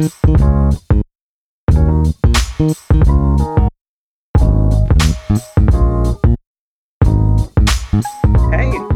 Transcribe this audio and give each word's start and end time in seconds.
Hey, 0.00 0.06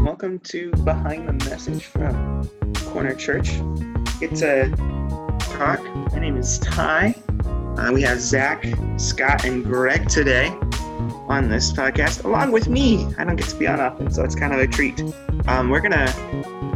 welcome 0.01 0.39
to 0.45 0.71
Behind 0.83 1.27
the 1.27 1.33
Message 1.47 1.85
from 1.85 2.49
Corner 2.87 3.13
Church. 3.13 3.51
It's 4.19 4.41
a 4.41 4.67
talk. 5.51 5.83
My 6.11 6.19
name 6.19 6.37
is 6.37 6.57
Ty. 6.57 7.13
Uh, 7.77 7.91
we 7.93 8.01
have 8.01 8.19
Zach, 8.19 8.65
Scott, 8.97 9.45
and 9.45 9.63
Greg 9.63 10.09
today 10.09 10.47
on 11.27 11.49
this 11.49 11.71
podcast, 11.71 12.25
along 12.25 12.51
with 12.51 12.67
me. 12.67 13.05
I 13.19 13.25
don't 13.25 13.35
get 13.35 13.49
to 13.49 13.55
be 13.57 13.67
on 13.67 13.79
often, 13.79 14.09
so 14.09 14.23
it's 14.23 14.33
kind 14.33 14.55
of 14.55 14.59
a 14.59 14.65
treat. 14.65 14.99
Um, 15.45 15.69
we're 15.69 15.81
gonna 15.81 16.11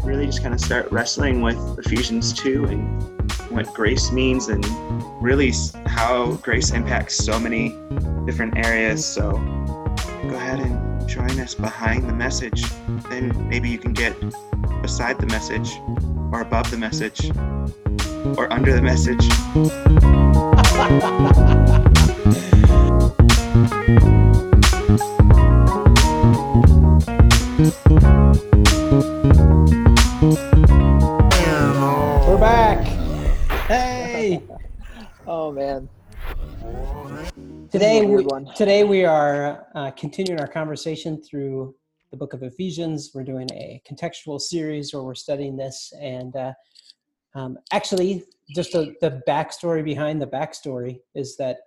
really 0.03 0.27
just 0.27 0.43
kind 0.43 0.53
of 0.53 0.61
start 0.61 0.91
wrestling 0.91 1.41
with 1.41 1.57
Ephesians 1.79 2.31
2 2.33 2.65
and 2.65 3.18
what 3.49 3.73
grace 3.73 4.11
means, 4.11 4.47
and 4.47 4.65
really 5.21 5.51
how 5.85 6.33
grace 6.43 6.71
impacts 6.71 7.15
so 7.15 7.39
many 7.39 7.75
different 8.25 8.57
areas. 8.57 9.05
So 9.05 9.31
go 10.23 10.35
ahead 10.35 10.59
and 10.59 11.07
join 11.07 11.39
us 11.39 11.55
behind 11.55 12.07
the 12.07 12.13
message. 12.13 12.63
Then 13.09 13.47
maybe 13.47 13.69
you 13.69 13.77
can 13.77 13.93
get 13.93 14.15
beside 14.81 15.19
the 15.19 15.27
message, 15.27 15.71
or 16.31 16.41
above 16.41 16.69
the 16.71 16.77
message, 16.77 17.31
or 18.37 18.51
under 18.51 18.73
the 18.73 18.81
message. 18.81 19.25
Today 37.79 38.05
we, 38.05 38.25
today 38.57 38.83
we 38.83 39.05
are 39.05 39.67
uh, 39.73 39.91
continuing 39.91 40.41
our 40.41 40.49
conversation 40.49 41.23
through 41.23 41.73
the 42.11 42.17
book 42.17 42.33
of 42.33 42.43
Ephesians. 42.43 43.11
We're 43.13 43.23
doing 43.23 43.47
a 43.53 43.81
contextual 43.89 44.41
series 44.41 44.93
where 44.93 45.01
we're 45.01 45.15
studying 45.15 45.55
this, 45.55 45.93
and 46.01 46.35
uh, 46.35 46.51
um, 47.35 47.57
actually, 47.71 48.25
just 48.53 48.75
a, 48.75 48.91
the 48.99 49.23
backstory 49.25 49.81
behind 49.81 50.21
the 50.21 50.27
backstory 50.27 50.99
is 51.15 51.37
that 51.37 51.59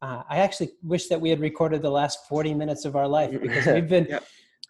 uh, 0.00 0.22
I 0.30 0.38
actually 0.38 0.74
wish 0.80 1.08
that 1.08 1.20
we 1.20 1.28
had 1.28 1.40
recorded 1.40 1.82
the 1.82 1.90
last 1.90 2.20
forty 2.28 2.54
minutes 2.54 2.84
of 2.84 2.94
our 2.94 3.08
life 3.08 3.32
because 3.32 3.66
we've 3.66 3.88
been. 3.88 4.06
Yep. 4.10 4.24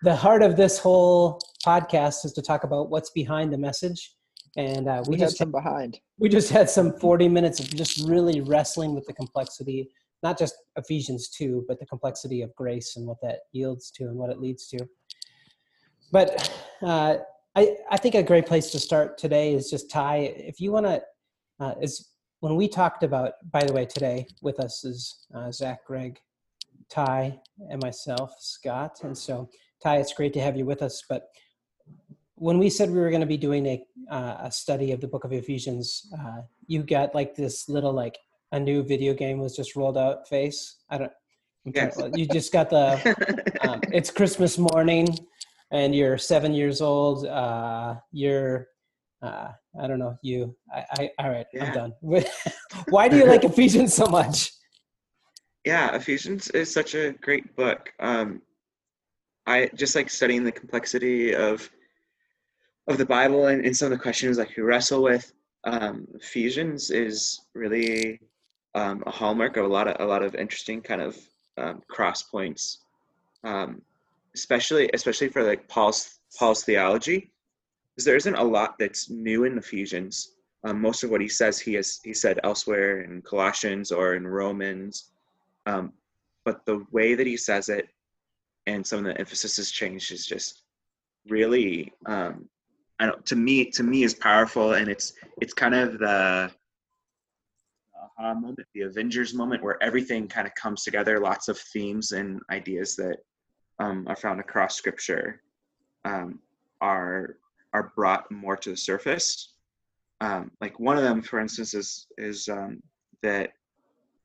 The 0.05 0.17
heart 0.17 0.43
of 0.43 0.57
this 0.57 0.79
whole 0.79 1.39
podcast 1.63 2.25
is 2.25 2.33
to 2.33 2.41
talk 2.41 2.65
about 2.65 2.89
what's 2.89 3.11
behind 3.11 3.53
the 3.53 3.59
message, 3.59 4.15
and 4.57 4.89
uh, 4.89 5.05
we, 5.07 5.17
we 5.17 5.21
had 5.21 5.33
some 5.33 5.53
behind. 5.53 6.01
we 6.19 6.31
just 6.31 6.49
had 6.49 6.71
some 6.71 6.99
40 6.99 7.29
minutes 7.29 7.61
of 7.61 7.69
just 7.77 8.09
really 8.09 8.41
wrestling 8.41 8.95
with 8.95 9.05
the 9.05 9.13
complexity 9.13 9.91
not 10.23 10.39
just 10.39 10.55
ephesians 10.77 11.29
2 11.31 11.65
but 11.69 11.79
the 11.79 11.87
complexity 11.87 12.43
of 12.43 12.55
grace 12.55 12.97
and 12.97 13.07
what 13.07 13.21
that 13.23 13.41
yields 13.53 13.91
to 13.93 14.05
and 14.05 14.17
what 14.17 14.31
it 14.31 14.41
leads 14.41 14.69
to. 14.69 14.79
But 16.11 16.51
uh, 16.83 17.17
I, 17.57 17.77
I 17.91 17.97
think 17.97 18.15
a 18.15 18.23
great 18.23 18.47
place 18.47 18.71
to 18.71 18.79
start 18.79 19.19
today 19.19 19.55
is 19.55 19.71
just 19.71 19.91
ty 19.91 20.35
if 20.37 20.61
you 20.61 20.73
want 20.73 20.87
to 20.87 21.03
uh, 21.61 21.75
is 21.81 22.11
when 22.41 22.57
we 22.57 22.69
talked 22.69 23.03
about 23.03 23.35
by 23.51 23.65
the 23.65 23.73
way 23.73 23.87
today 23.87 24.27
with 24.41 24.61
us 24.61 24.85
is 24.85 25.27
uh, 25.35 25.51
zach 25.51 25.85
greg 25.87 26.19
ty 26.89 27.41
and 27.71 27.83
myself 27.83 28.35
scott. 28.39 29.01
And 29.03 29.17
so 29.17 29.49
ty 29.83 29.97
it's 29.97 30.15
great 30.15 30.33
to 30.35 30.41
have 30.41 30.57
you 30.57 30.65
with 30.65 30.83
us 30.83 31.03
but 31.09 31.29
when 32.37 32.59
we 32.59 32.69
said 32.69 32.91
we 32.91 32.99
were 32.99 33.11
going 33.11 33.21
to 33.21 33.27
be 33.27 33.37
doing 33.37 33.67
a, 33.67 33.85
uh, 34.11 34.39
a 34.41 34.51
study 34.51 34.91
of 34.91 35.01
the 35.01 35.07
book 35.07 35.25
of 35.25 35.33
ephesians 35.33 36.09
uh, 36.19 36.41
you 36.67 36.83
got 36.83 37.15
like 37.15 37.35
this 37.35 37.69
little 37.69 37.93
like 37.93 38.19
a 38.53 38.61
new 38.61 38.83
video 38.83 39.13
game 39.15 39.39
was 39.39 39.57
just 39.57 39.77
rolled 39.77 39.99
out 39.99 40.29
face 40.29 40.77
i 40.91 40.99
don't 40.99 41.13
Yes. 41.65 41.97
you 42.17 42.27
just 42.27 42.53
got 42.53 42.71
the 42.71 42.99
um, 43.69 43.81
it's 43.93 44.11
christmas 44.11 44.59
morning 44.59 45.07
and 45.71 45.95
you're 45.95 46.19
seven 46.19 46.53
years 46.53 46.81
old 46.81 47.25
uh, 47.27 47.95
you're 48.11 48.67
uh, 49.23 49.49
i 49.81 49.87
don't 49.87 50.01
know 50.01 50.17
you 50.23 50.57
i, 50.75 50.85
I 50.99 51.11
all 51.21 51.31
right 51.31 51.47
i'm 51.61 51.73
done 51.73 51.93
why 52.89 53.09
do 53.09 53.17
you 53.17 53.27
like 53.27 53.45
ephesians 53.45 53.95
so 53.95 54.07
much 54.07 54.51
yeah, 55.65 55.95
Ephesians 55.95 56.49
is 56.51 56.73
such 56.73 56.95
a 56.95 57.13
great 57.13 57.55
book. 57.55 57.93
Um, 58.01 58.43
I 59.47 59.71
just 59.75 59.95
like 59.95 60.11
studying 60.11 60.45
the 60.45 60.53
complexity 60.53 61.35
of 61.35 61.69
of 62.89 62.99
the 62.99 63.07
Bible 63.07 63.47
and, 63.47 63.65
and 63.65 63.77
some 63.77 63.87
of 63.87 63.97
the 63.97 64.03
questions 64.03 64.39
like 64.39 64.57
we 64.57 64.63
wrestle 64.65 65.03
with. 65.03 65.33
Um, 65.65 66.09
Ephesians 66.15 66.91
is 66.91 67.41
really 67.55 68.21
um, 68.75 69.03
a 69.07 69.11
hallmark 69.11 69.57
of 69.57 69.65
a 69.65 69.69
lot 69.69 69.89
of 69.89 69.97
a 70.01 70.09
lot 70.09 70.23
of 70.23 70.35
interesting 70.35 70.81
kind 70.81 71.01
of 71.01 71.17
um, 71.59 71.83
cross 71.89 72.23
points, 72.23 72.79
um, 73.45 73.83
especially 74.35 74.91
especially 74.95 75.29
for 75.29 75.43
like 75.43 75.69
Paul's 75.69 76.19
Paul's 76.39 76.65
theology, 76.65 77.31
because 77.91 78.05
there 78.05 78.17
isn't 78.17 78.35
a 78.35 78.45
lot 78.45 78.79
that's 78.79 79.11
new 79.11 79.45
in 79.45 79.59
Ephesians. 79.59 80.33
Um, 80.65 80.81
most 80.81 81.03
of 81.03 81.11
what 81.11 81.21
he 81.21 81.29
says 81.29 81.59
he 81.59 81.75
has 81.75 82.01
he 82.05 82.15
said 82.15 82.41
elsewhere 82.45 83.03
in 83.03 83.21
Colossians 83.23 83.93
or 83.93 84.15
in 84.15 84.27
Romans, 84.27 85.11
um, 85.67 85.93
but 86.45 86.65
the 86.65 86.85
way 86.91 87.15
that 87.15 87.27
he 87.27 87.37
says 87.37 87.69
it 87.69 87.89
and 88.67 88.87
some 88.87 89.01
of 89.01 89.05
the 89.05 89.19
emphasis 89.19 89.57
has 89.57 89.71
changed 89.71 90.13
is 90.13 90.25
just 90.27 90.63
really 91.29 91.93
um, 92.07 92.49
I 93.01 93.07
don't 93.07 93.27
to 93.27 93.37
me 93.37 93.71
to 93.73 93.83
me 93.83 94.05
is 94.05 94.15
powerful 94.15 94.75
and 94.75 94.89
it's 94.89 95.15
it's 95.41 95.53
kind 95.53 95.75
of 95.75 95.99
the 95.99 96.51
moment, 98.23 98.59
the 98.75 98.83
Avengers 98.83 99.35
moment 99.35 99.63
where 99.63 99.83
everything 99.83 100.29
kind 100.29 100.47
of 100.47 100.55
comes 100.55 100.83
together, 100.83 101.19
lots 101.19 101.49
of 101.49 101.59
themes 101.59 102.13
and 102.13 102.41
ideas 102.51 102.97
that 102.97 103.19
um, 103.79 104.05
are 104.09 104.17
found 104.17 104.41
across 104.41 104.77
scripture 104.77 105.43
um, 106.05 106.39
are 106.81 107.37
are 107.75 107.93
brought 107.97 108.31
more 108.31 108.57
to 108.57 108.71
the 108.71 108.77
surface. 108.77 109.55
Um, 110.21 110.51
like 110.61 110.79
one 110.79 110.97
of 110.97 111.05
them, 111.05 111.23
for 111.23 111.41
instance, 111.41 111.75
is 111.75 112.07
is 112.19 112.49
um, 112.49 112.83
that 113.23 113.51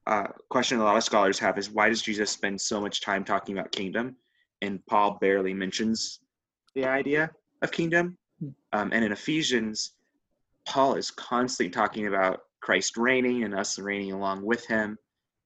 uh, 0.06 0.28
question 0.50 0.80
a 0.80 0.84
lot 0.84 0.98
of 0.98 1.04
scholars 1.04 1.40
have 1.40 1.58
is 1.58 1.70
why 1.70 1.90
does 1.90 2.02
Jesus 2.02 2.32
spend 2.32 2.60
so 2.60 2.80
much 2.80 3.02
time 3.02 3.24
talking 3.24 3.58
about 3.58 3.72
kingdom, 3.72 4.16
and 4.62 4.86
Paul 4.86 5.18
barely 5.20 5.54
mentions 5.54 6.20
the 6.76 6.86
idea 6.86 7.32
of 7.62 7.72
kingdom. 7.72 8.18
Um, 8.72 8.92
and 8.94 9.04
in 9.04 9.12
Ephesians, 9.12 9.94
Paul 10.68 10.96
is 10.96 11.10
constantly 11.10 11.72
talking 11.72 12.08
about 12.08 12.42
Christ 12.68 12.98
reigning 12.98 13.46
and 13.46 13.56
us 13.56 13.80
reigning 13.80 14.12
along 14.12 14.44
with 14.44 14.66
him. 14.66 14.98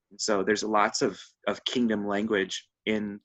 And 0.10 0.20
so 0.20 0.42
there's 0.42 0.64
lots 0.64 1.04
of, 1.04 1.22
of 1.48 1.64
kingdom 1.66 2.08
language 2.08 2.68
in 2.88 3.20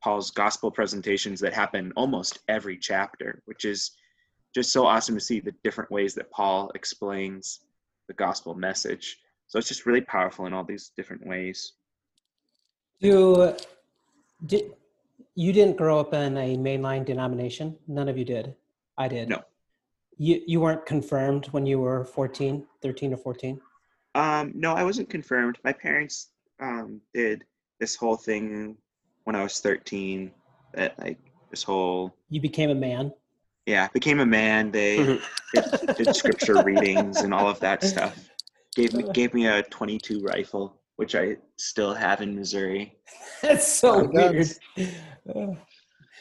Paul's 0.00 0.30
gospel 0.30 0.70
presentations 0.70 1.40
that 1.40 1.52
happen 1.52 1.92
almost 1.96 2.38
every 2.46 2.78
chapter, 2.78 3.42
which 3.46 3.64
is 3.64 3.90
just 4.54 4.70
so 4.70 4.86
awesome 4.86 5.16
to 5.16 5.20
see 5.20 5.40
the 5.40 5.52
different 5.64 5.90
ways 5.90 6.14
that 6.14 6.30
Paul 6.30 6.70
explains 6.76 7.62
the 8.06 8.14
gospel 8.14 8.54
message. 8.54 9.18
So 9.48 9.58
it's 9.58 9.66
just 9.66 9.86
really 9.86 10.02
powerful 10.02 10.46
in 10.46 10.52
all 10.52 10.62
these 10.62 10.92
different 10.96 11.26
ways. 11.26 11.72
You 13.00 13.56
did 14.46 14.72
you 15.34 15.52
didn't 15.52 15.76
grow 15.76 15.98
up 15.98 16.14
in 16.14 16.36
a 16.36 16.56
mainline 16.56 17.04
denomination 17.04 17.76
none 17.88 18.08
of 18.08 18.18
you 18.18 18.24
did 18.24 18.54
i 18.98 19.06
did 19.08 19.28
No. 19.28 19.40
You 20.18 20.42
you 20.46 20.60
weren't 20.60 20.84
confirmed 20.86 21.46
when 21.46 21.66
you 21.66 21.80
were 21.80 22.04
14 22.04 22.66
13 22.82 23.14
or 23.14 23.16
14 23.16 23.60
Um, 24.14 24.52
no, 24.54 24.74
I 24.74 24.84
wasn't 24.84 25.08
confirmed. 25.08 25.58
My 25.64 25.72
parents 25.72 26.28
um, 26.60 27.00
did 27.14 27.44
this 27.80 27.96
whole 27.96 28.16
thing 28.16 28.76
when 29.24 29.36
I 29.36 29.42
was 29.42 29.58
13. 29.60 30.30
That 30.74 30.98
like 30.98 31.18
this 31.50 31.62
whole 31.62 32.14
you 32.30 32.40
became 32.40 32.70
a 32.70 32.74
man 32.74 33.12
yeah 33.66 33.88
became 33.92 34.20
a 34.20 34.26
man. 34.26 34.70
They 34.70 34.96
did, 35.54 35.64
did 35.96 36.14
scripture 36.14 36.62
readings 36.62 37.20
and 37.22 37.32
all 37.34 37.48
of 37.48 37.60
that 37.60 37.82
stuff. 37.82 38.18
Gave 38.74 38.94
me 38.94 39.04
gave 39.12 39.34
me 39.34 39.46
a 39.46 39.62
22 39.64 40.20
rifle, 40.20 40.80
which 40.96 41.14
I 41.14 41.36
still 41.58 41.92
have 41.94 42.22
in 42.22 42.34
Missouri. 42.34 42.96
that's 43.42 43.66
so 43.66 44.00
Oh, 44.00 44.04
weird 44.04 44.36
guns. 44.36 44.60
Uh, 45.34 45.54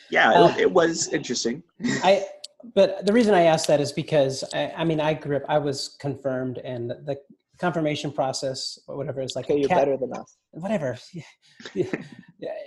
Yeah, 0.10 0.30
Uh, 0.32 0.50
it, 0.50 0.62
it 0.62 0.72
was 0.72 1.08
interesting. 1.14 1.64
I, 2.04 2.26
but 2.76 3.06
the 3.06 3.14
reason 3.14 3.34
I 3.34 3.44
ask 3.44 3.68
that 3.68 3.80
is 3.82 3.92
because 3.92 4.44
I, 4.54 4.72
I 4.78 4.84
mean 4.84 5.00
I 5.00 5.14
grew 5.14 5.38
up. 5.38 5.44
I 5.50 5.58
was 5.58 5.96
confirmed, 6.00 6.58
and 6.60 6.90
the 6.92 7.18
confirmation 7.60 8.12
process, 8.12 8.80
or 8.88 8.98
whatever, 8.98 9.22
is 9.22 9.36
like 9.36 9.46
Okay, 9.46 9.60
you're 9.60 9.68
cat- 9.70 9.78
better 9.80 9.98
than 9.98 10.12
us. 10.14 10.38
Whatever. 10.52 10.98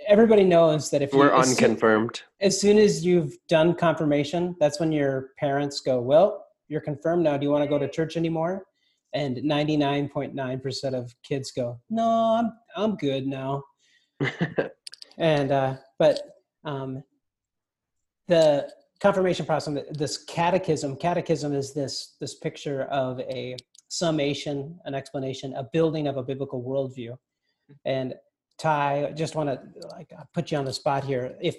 Everybody 0.07 0.43
knows 0.43 0.89
that 0.91 1.01
if 1.01 1.11
you, 1.11 1.19
We're 1.19 1.33
as 1.33 1.47
soon- 1.47 1.65
unconfirmed. 1.65 2.21
as 2.41 2.59
soon 2.59 2.77
as 2.77 3.05
you've 3.05 3.33
done 3.49 3.73
confirmation, 3.75 4.55
that's 4.59 4.79
when 4.79 4.91
your 4.91 5.31
parents 5.37 5.81
go, 5.81 5.99
"Well, 5.99 6.45
you're 6.67 6.81
confirmed 6.81 7.23
now. 7.23 7.37
Do 7.37 7.45
you 7.45 7.51
want 7.51 7.63
to 7.63 7.69
go 7.69 7.77
to 7.77 7.87
church 7.89 8.15
anymore?" 8.17 8.65
And 9.13 9.37
99.9% 9.37 10.93
of 10.93 11.13
kids 11.23 11.51
go, 11.51 11.79
"No, 11.89 12.07
I'm 12.07 12.51
I'm 12.75 12.95
good 12.95 13.27
now." 13.27 13.63
and 15.17 15.51
uh, 15.51 15.75
but 15.99 16.19
um, 16.63 17.03
the 18.27 18.69
confirmation 19.01 19.45
process 19.45 19.83
this 19.91 20.23
catechism 20.23 20.95
catechism 20.95 21.53
is 21.53 21.73
this 21.73 22.15
this 22.19 22.35
picture 22.35 22.83
of 22.83 23.19
a 23.21 23.55
summation, 23.89 24.79
an 24.85 24.93
explanation, 24.93 25.53
a 25.53 25.63
building 25.71 26.07
of 26.07 26.17
a 26.17 26.23
biblical 26.23 26.63
worldview. 26.63 27.17
And 27.85 28.13
Ty, 28.57 29.07
I 29.07 29.11
just 29.11 29.35
want 29.35 29.49
to 29.49 29.87
like 29.89 30.11
put 30.33 30.51
you 30.51 30.57
on 30.57 30.65
the 30.65 30.73
spot 30.73 31.03
here. 31.03 31.35
If 31.41 31.55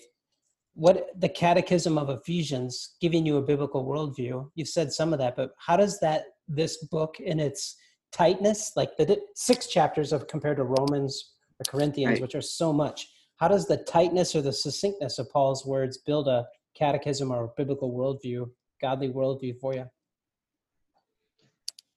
what 0.75 1.09
the 1.19 1.29
Catechism 1.29 1.97
of 1.97 2.11
Ephesians 2.11 2.97
giving 3.01 3.25
you 3.25 3.39
a 3.39 3.43
biblical 3.43 3.87
worldview, 3.87 4.51
you've 4.55 4.69
said 4.69 4.93
some 4.93 5.13
of 5.13 5.19
that, 5.19 5.35
but 5.35 5.53
how 5.59 5.77
does 5.77 5.99
that 6.01 6.25
this 6.49 6.85
book 6.85 7.19
in 7.19 7.41
its 7.41 7.77
tightness, 8.13 8.73
like 8.77 8.97
the 8.97 9.19
six 9.35 9.67
chapters 9.67 10.13
of 10.13 10.27
compared 10.29 10.59
to 10.59 10.65
Romans 10.65 11.33
or 11.59 11.65
Corinthians, 11.71 12.13
right. 12.13 12.23
which 12.23 12.35
are 12.35 12.43
so 12.43 12.73
much, 12.73 13.09
how 13.37 13.49
does 13.49 13.67
the 13.67 13.79
tightness 13.79 14.35
or 14.35 14.43
the 14.43 14.53
succinctness 14.53 15.19
of 15.19 15.31
Paul's 15.31 15.65
words 15.65 15.99
build 15.99 16.29
a 16.29 16.47
catechism 16.77 17.31
or 17.31 17.53
biblical 17.57 17.93
worldview, 17.93 18.51
godly 18.81 19.09
worldview 19.09 19.59
for 19.59 19.75
you? 19.75 19.85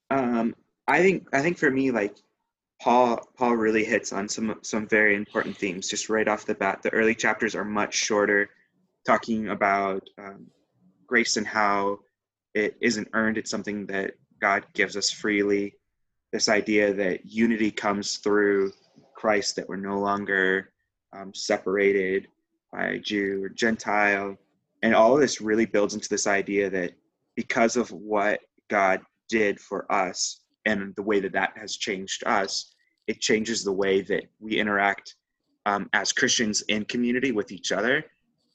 Um, 0.10 0.56
I 0.88 1.02
think 1.02 1.28
I 1.34 1.42
think 1.42 1.58
for 1.58 1.70
me, 1.70 1.92
like 1.92 2.18
Paul 2.81 3.20
Paul 3.38 3.56
really 3.56 3.84
hits 3.84 4.12
on 4.14 4.28
some 4.28 4.60
some 4.62 4.88
very 4.88 5.16
important 5.16 5.56
themes 5.58 5.88
just 5.88 6.10
right 6.10 6.28
off 6.28 6.46
the 6.46 6.56
bat. 6.56 6.81
The 6.81 6.94
early 6.94 7.14
chapters 7.14 7.56
are 7.56 7.66
much 7.66 7.94
shorter, 7.94 8.50
talking 9.06 9.50
about 9.50 10.10
um, 10.18 10.48
grace 11.06 11.38
and 11.38 11.46
how 11.46 12.00
it 12.56 12.76
isn't 12.81 13.10
earned; 13.14 13.38
it's 13.38 13.52
something 13.52 13.86
that 13.88 14.14
God 14.42 14.66
gives 14.74 14.98
us 14.98 15.12
freely. 15.12 15.76
This 16.31 16.50
idea 16.50 16.94
that 16.94 17.26
unity 17.26 17.72
comes 17.72 18.18
through 18.18 18.72
Christ, 19.16 19.56
that 19.56 19.68
we're 19.68 19.76
no 19.76 20.00
longer 20.00 20.72
um, 21.12 21.34
separated 21.34 22.28
by 22.72 23.00
Jew 23.00 23.44
or 23.44 23.50
Gentile, 23.50 24.38
and 24.81 24.96
all 24.96 25.14
of 25.14 25.22
this 25.22 25.42
really 25.42 25.66
builds 25.66 25.94
into 25.94 26.10
this 26.10 26.28
idea 26.28 26.70
that 26.70 26.94
because 27.36 27.76
of 27.76 27.92
what 27.92 28.40
God 28.70 29.02
did 29.30 29.60
for 29.60 29.92
us, 29.92 30.42
and 30.66 30.94
the 30.96 31.04
way 31.04 31.20
that 31.20 31.34
that 31.34 31.54
has 31.58 31.78
changed 31.78 32.24
us, 32.26 32.74
it 33.08 33.20
changes 33.20 33.64
the 33.64 33.72
way 33.72 34.02
that 34.02 34.24
we 34.40 34.60
interact 34.60 35.16
um, 35.66 35.90
as 35.94 36.14
Christians 36.14 36.62
in 36.64 36.86
community 36.86 37.31
with 37.31 37.52
each 37.52 37.72
other. 37.72 38.06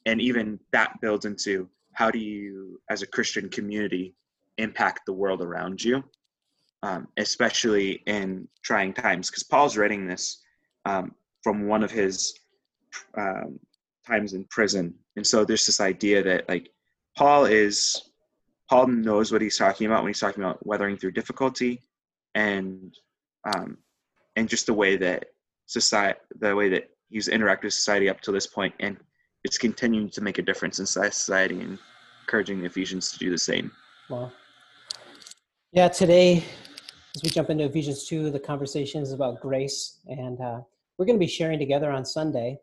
And 0.05 0.21
even 0.21 0.59
that 0.71 0.93
builds 1.01 1.25
into 1.25 1.69
how 1.93 2.11
do 2.11 2.19
you, 2.19 2.79
as 2.89 3.01
a 3.01 3.07
Christian 3.07 3.49
community, 3.49 4.15
impact 4.57 5.01
the 5.05 5.13
world 5.13 5.41
around 5.41 5.83
you, 5.83 6.03
um, 6.83 7.07
especially 7.17 8.03
in 8.05 8.47
trying 8.63 8.93
times. 8.93 9.29
Because 9.29 9.43
Paul's 9.43 9.77
writing 9.77 10.07
this 10.07 10.43
um, 10.85 11.13
from 11.43 11.67
one 11.67 11.83
of 11.83 11.91
his 11.91 12.39
um, 13.17 13.59
times 14.07 14.33
in 14.33 14.45
prison. 14.45 14.93
And 15.15 15.25
so 15.25 15.45
there's 15.45 15.65
this 15.65 15.79
idea 15.79 16.21
that, 16.23 16.47
like, 16.49 16.71
Paul 17.17 17.45
is 17.45 18.11
Paul 18.69 18.87
knows 18.87 19.31
what 19.31 19.41
he's 19.41 19.57
talking 19.57 19.87
about 19.87 20.03
when 20.03 20.09
he's 20.09 20.19
talking 20.19 20.43
about 20.43 20.65
weathering 20.65 20.97
through 20.97 21.11
difficulty, 21.11 21.81
and 22.33 22.93
um, 23.55 23.77
and 24.35 24.49
just 24.49 24.65
the 24.65 24.73
way 24.73 24.97
that 24.97 25.27
society, 25.67 26.19
the 26.39 26.55
way 26.55 26.69
that 26.69 26.89
he's 27.09 27.29
interacted 27.29 27.63
with 27.63 27.73
society 27.73 28.09
up 28.09 28.19
to 28.21 28.31
this 28.31 28.47
point, 28.47 28.73
and 28.79 28.97
it's 29.43 29.57
continuing 29.57 30.09
to 30.09 30.21
make 30.21 30.39
a 30.39 30.41
difference 30.41 30.79
in 30.79 30.85
society 30.85 31.61
and 31.61 31.77
encouraging 32.21 32.59
the 32.59 32.65
Ephesians 32.65 33.11
to 33.11 33.19
do 33.19 33.29
the 33.29 33.37
same. 33.37 33.71
Well, 34.09 34.33
yeah, 35.71 35.87
today 35.87 36.43
as 37.15 37.23
we 37.23 37.29
jump 37.29 37.49
into 37.49 37.63
Ephesians 37.63 38.07
two, 38.07 38.29
the 38.29 38.39
conversation 38.39 39.01
is 39.01 39.13
about 39.13 39.39
grace, 39.39 39.99
and 40.07 40.41
uh, 40.41 40.59
we're 40.97 41.05
going 41.05 41.17
to 41.17 41.25
be 41.25 41.31
sharing 41.31 41.59
together 41.59 41.91
on 41.91 42.03
Sunday. 42.03 42.59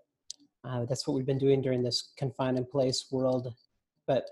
Uh, 0.65 0.85
that's 0.85 1.07
what 1.07 1.15
we've 1.15 1.27
been 1.27 1.39
doing 1.39 1.61
during 1.61 1.83
this 1.83 2.13
confined 2.17 2.57
in 2.57 2.65
place 2.65 3.07
world, 3.11 3.53
but 4.07 4.27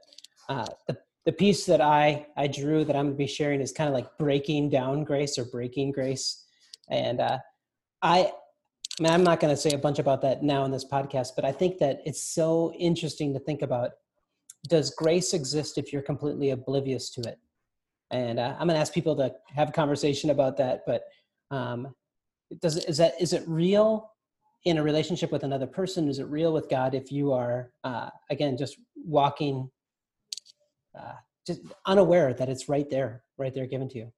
uh, 0.49 0.67
the 0.87 0.97
the 1.27 1.33
piece 1.33 1.67
that 1.67 1.81
I 1.81 2.27
I 2.37 2.47
drew 2.47 2.85
that 2.85 2.97
I'm 2.97 3.07
gonna 3.07 3.17
be 3.17 3.27
sharing 3.27 3.61
is 3.61 3.73
kind 3.73 3.89
of 3.89 3.95
like 3.95 4.17
breaking 4.19 4.71
down 4.71 5.05
grace 5.05 5.39
or 5.39 5.45
breaking 5.45 5.93
grace, 5.93 6.45
and 6.89 7.21
uh, 7.21 7.39
I. 8.03 8.33
I 8.99 9.03
mean, 9.03 9.13
I'm 9.13 9.25
not 9.25 9.41
going 9.41 9.55
to 9.55 9.59
say 9.59 9.71
a 9.71 9.79
bunch 9.79 9.99
about 9.99 10.21
that 10.23 10.43
now 10.43 10.67
in 10.67 10.71
this 10.71 10.85
podcast, 10.85 11.29
but 11.35 11.47
I 11.47 11.53
think 11.53 11.79
that 11.79 12.03
it's 12.05 12.23
so 12.23 12.71
interesting 12.79 13.33
to 13.33 13.39
think 13.39 13.63
about. 13.63 13.93
Does 14.69 14.91
grace 14.91 15.33
exist 15.33 15.79
if 15.79 15.91
you're 15.91 16.03
completely 16.03 16.51
oblivious 16.51 17.09
to 17.13 17.23
it? 17.23 17.39
And 18.11 18.39
uh, 18.39 18.57
I'm 18.59 18.67
going 18.67 18.75
to 18.75 18.81
ask 18.81 18.93
people 18.93 19.17
to 19.17 19.35
have 19.55 19.71
a 19.71 19.73
conversation 19.73 20.29
about 20.29 20.59
that. 20.59 20.83
But 20.87 21.05
um, 21.51 21.95
does 22.61 22.77
is 22.85 22.99
that 22.99 23.15
is 23.21 23.33
it 23.33 23.43
real 23.47 24.11
in 24.65 24.79
a 24.79 24.83
relationship 24.83 25.33
with 25.33 25.43
another 25.43 25.67
person? 25.67 26.09
Is 26.09 26.19
it 26.19 26.27
real 26.27 26.53
with 26.53 26.69
God 26.69 26.95
if 26.95 27.11
you 27.11 27.33
are 27.33 27.73
uh, 27.85 28.11
again 28.31 28.57
just 28.57 28.77
walking 28.97 29.71
uh, 30.99 31.13
just 31.47 31.61
unaware 31.87 32.35
that 32.35 32.49
it's 32.49 32.69
right 32.69 32.89
there, 32.91 33.23
right 33.39 33.55
there 33.55 33.67
given 33.67 33.89
to 33.89 33.99
you. 33.99 34.13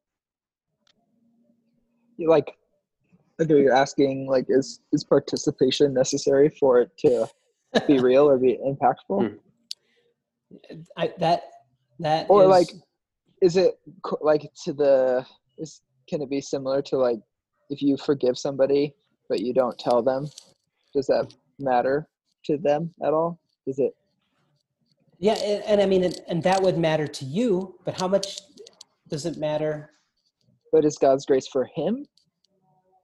You 2.17 2.29
like, 2.29 2.53
okay, 3.41 3.61
you're 3.61 3.75
asking 3.75 4.27
like, 4.29 4.47
is 4.49 4.81
is 4.93 5.05
participation 5.05 5.95
necessary 5.95 6.49
for 6.49 6.81
it 6.81 6.91
to 6.99 7.27
be 7.87 7.99
real 8.11 8.29
or 8.29 8.39
be 8.39 8.59
impactful? 8.65 9.31
Hmm. 9.31 10.81
I, 10.97 11.13
that 11.19 11.45
that 12.01 12.27
or 12.29 12.43
is, 12.45 12.49
like, 12.49 12.69
is 13.41 13.57
it 13.57 13.75
like 14.21 14.51
to 14.65 14.73
the 14.73 15.27
is 15.59 15.81
can 16.09 16.21
it 16.21 16.29
be 16.29 16.41
similar 16.41 16.83
to 16.83 16.97
like 16.99 17.21
if 17.71 17.81
you 17.81 17.97
forgive 17.97 18.37
somebody 18.37 18.95
but 19.33 19.41
you 19.41 19.55
don't 19.55 19.79
tell 19.79 20.03
them? 20.03 20.29
Does 20.93 21.07
that 21.07 21.33
matter 21.59 22.07
to 22.45 22.59
them 22.59 22.93
at 23.03 23.15
all? 23.15 23.41
Is 23.67 23.79
it 23.79 23.95
yeah, 25.21 25.35
and, 25.35 25.63
and 25.65 25.81
I 25.81 25.87
mean, 25.87 26.05
and, 26.05 26.21
and, 26.29 26.43
that 26.43 26.61
would 26.61 26.77
matter 26.77 27.07
to 27.07 27.25
you, 27.25 27.77
but 27.85 27.99
how 27.99 28.09
much 28.09 28.41
does 29.09 29.25
it 29.25 29.37
matter? 29.37 29.91
But 30.73 30.85
is 30.85 30.99
God's 30.99 31.25
grace 31.25 31.47
for 31.47 31.65
him, 31.77 32.05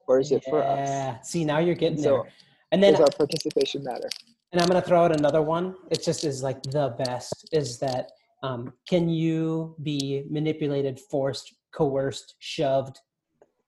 or 0.08 0.18
is 0.18 0.32
yeah. 0.32 0.38
it 0.38 0.44
for 0.50 0.60
us? 0.60 0.88
Yeah. 0.88 1.20
See, 1.20 1.44
now 1.44 1.60
you're 1.60 1.76
getting 1.76 2.02
so, 2.02 2.24
there. 2.24 2.32
And 2.72 2.82
then 2.82 2.94
does 2.94 3.02
our 3.02 3.10
participation 3.16 3.84
matter? 3.84 4.10
And 4.50 4.60
I'm 4.60 4.66
going 4.68 4.82
to 4.82 4.86
throw 4.86 5.04
out 5.04 5.16
another 5.16 5.42
one. 5.42 5.76
It 5.92 6.02
just 6.02 6.24
is 6.24 6.42
like 6.42 6.60
the 6.64 6.96
best. 6.98 7.48
Is 7.52 7.78
that 7.78 8.10
um, 8.42 8.72
can 8.88 9.08
you 9.08 9.76
be 9.84 10.24
manipulated, 10.28 10.98
forced, 10.98 11.54
coerced, 11.72 12.34
shoved, 12.40 12.98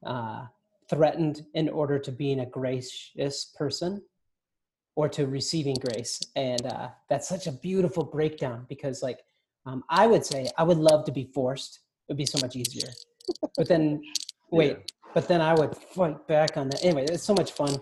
uh, 0.04 0.46
threatened 0.90 1.46
in 1.54 1.69
order 1.69 1.98
to 1.98 2.12
being 2.12 2.40
a 2.40 2.46
gracious 2.46 3.54
person? 3.56 4.02
or 4.96 5.08
to 5.08 5.26
receiving 5.26 5.75
grace. 5.76 6.20
And 6.37 6.64
uh, 6.66 6.88
that's 7.08 7.28
such 7.28 7.46
a 7.46 7.52
beautiful 7.52 8.04
breakdown 8.04 8.66
because 8.69 9.02
like 9.02 9.20
um, 9.66 9.84
i 9.88 10.06
would 10.06 10.25
say 10.25 10.48
i 10.58 10.62
would 10.62 10.78
love 10.78 11.04
to 11.06 11.12
be 11.12 11.31
forced. 11.34 11.81
It 12.08 12.12
would 12.12 12.19
be 12.19 12.26
so 12.26 12.38
much 12.40 12.56
easier. 12.56 12.90
But 13.56 13.69
then 13.69 14.02
wait 14.50 14.76
yeah. 14.76 14.84
but 15.14 15.28
then 15.28 15.40
i 15.40 15.54
would 15.54 15.76
fight 15.76 16.26
back 16.26 16.56
on 16.56 16.68
that. 16.68 16.85
Anyway 16.85 17.06
it's 17.09 17.25
so 17.25 17.35
much 17.35 17.52
fun. 17.52 17.73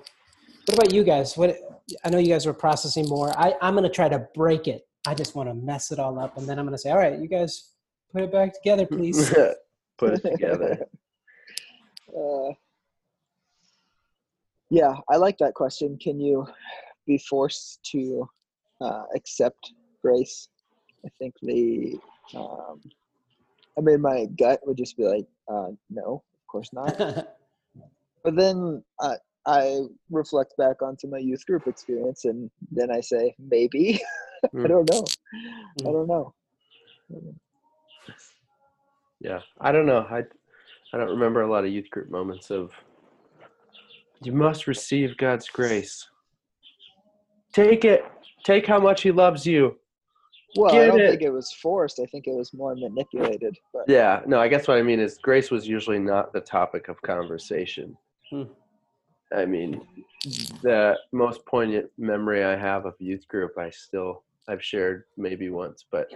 What 0.66 0.74
about 0.74 0.92
you 0.92 1.02
guys? 1.02 1.36
What 1.36 1.56
i 2.04 2.10
know 2.10 2.18
you 2.18 2.28
guys 2.28 2.46
were 2.46 2.54
processing 2.54 3.08
more. 3.08 3.36
I, 3.38 3.54
i'm 3.62 3.74
going 3.74 3.84
to 3.84 3.90
try 3.90 4.08
to 4.08 4.28
break 4.34 4.68
it. 4.68 4.86
I 5.06 5.14
just 5.14 5.34
want 5.34 5.48
to 5.48 5.54
mess 5.54 5.90
it 5.90 5.98
all 5.98 6.18
up 6.18 6.36
and 6.36 6.48
then 6.48 6.58
i'm 6.58 6.66
going 6.66 6.76
to 6.76 6.82
say 6.84 6.90
all 6.90 6.98
right 6.98 7.18
you 7.18 7.28
guys 7.28 7.72
put 8.12 8.22
it 8.22 8.32
back 8.32 8.54
together 8.54 8.86
please. 8.86 9.34
Put 9.98 10.12
it 10.14 10.22
together. 10.22 10.86
Uh, 12.08 12.50
yeah 14.70 14.94
i 15.08 15.16
like 15.16 15.38
that 15.38 15.54
question 15.54 15.98
can 16.00 16.20
you 16.20 16.46
be 17.06 17.18
forced 17.18 17.80
to 17.82 18.28
uh, 18.80 19.04
accept 19.16 19.72
grace. 20.02 20.48
I 21.04 21.08
think 21.18 21.34
the, 21.42 21.98
um, 22.36 22.80
I 23.76 23.80
mean, 23.80 24.00
my 24.00 24.26
gut 24.38 24.60
would 24.66 24.76
just 24.76 24.96
be 24.96 25.04
like, 25.04 25.26
uh, 25.50 25.70
no, 25.90 26.22
of 26.22 26.46
course 26.50 26.70
not. 26.72 26.96
but 28.24 28.36
then 28.36 28.82
uh, 29.00 29.16
I 29.46 29.82
reflect 30.10 30.54
back 30.58 30.82
onto 30.82 31.08
my 31.08 31.18
youth 31.18 31.44
group 31.46 31.66
experience, 31.66 32.24
and 32.24 32.50
then 32.70 32.90
I 32.90 33.00
say, 33.00 33.34
maybe. 33.38 34.00
Mm. 34.54 34.64
I 34.64 34.68
don't 34.68 34.90
know. 34.90 35.04
Mm. 35.80 35.88
I 35.88 35.92
don't 35.92 36.08
know. 36.08 36.34
Yeah, 39.20 39.40
I 39.60 39.72
don't 39.72 39.86
know. 39.86 40.06
I 40.10 40.22
I 40.92 40.98
don't 40.98 41.10
remember 41.10 41.42
a 41.42 41.50
lot 41.50 41.64
of 41.64 41.72
youth 41.72 41.90
group 41.90 42.08
moments 42.08 42.50
of 42.50 42.70
you 44.22 44.32
must 44.32 44.66
receive 44.66 45.16
God's 45.16 45.48
grace. 45.48 46.06
Take 47.52 47.84
it. 47.84 48.04
Take 48.44 48.66
how 48.66 48.78
much 48.78 49.02
he 49.02 49.10
loves 49.10 49.46
you. 49.46 49.78
Well, 50.56 50.72
Get 50.72 50.84
I 50.84 50.86
don't 50.86 51.00
it. 51.00 51.10
think 51.10 51.22
it 51.22 51.30
was 51.30 51.52
forced. 51.52 52.00
I 52.00 52.06
think 52.06 52.26
it 52.26 52.34
was 52.34 52.52
more 52.54 52.74
manipulated. 52.74 53.56
But. 53.72 53.84
Yeah, 53.86 54.22
no, 54.26 54.40
I 54.40 54.48
guess 54.48 54.66
what 54.66 54.78
I 54.78 54.82
mean 54.82 55.00
is 55.00 55.18
grace 55.18 55.50
was 55.50 55.68
usually 55.68 55.98
not 55.98 56.32
the 56.32 56.40
topic 56.40 56.88
of 56.88 57.00
conversation. 57.02 57.96
Hmm. 58.30 58.44
I 59.36 59.44
mean, 59.44 59.86
the 60.62 60.96
most 61.12 61.44
poignant 61.44 61.90
memory 61.98 62.44
I 62.44 62.56
have 62.56 62.86
of 62.86 62.94
youth 62.98 63.28
group, 63.28 63.52
I 63.58 63.68
still 63.70 64.22
I've 64.48 64.64
shared 64.64 65.04
maybe 65.18 65.50
once, 65.50 65.84
but 65.90 66.08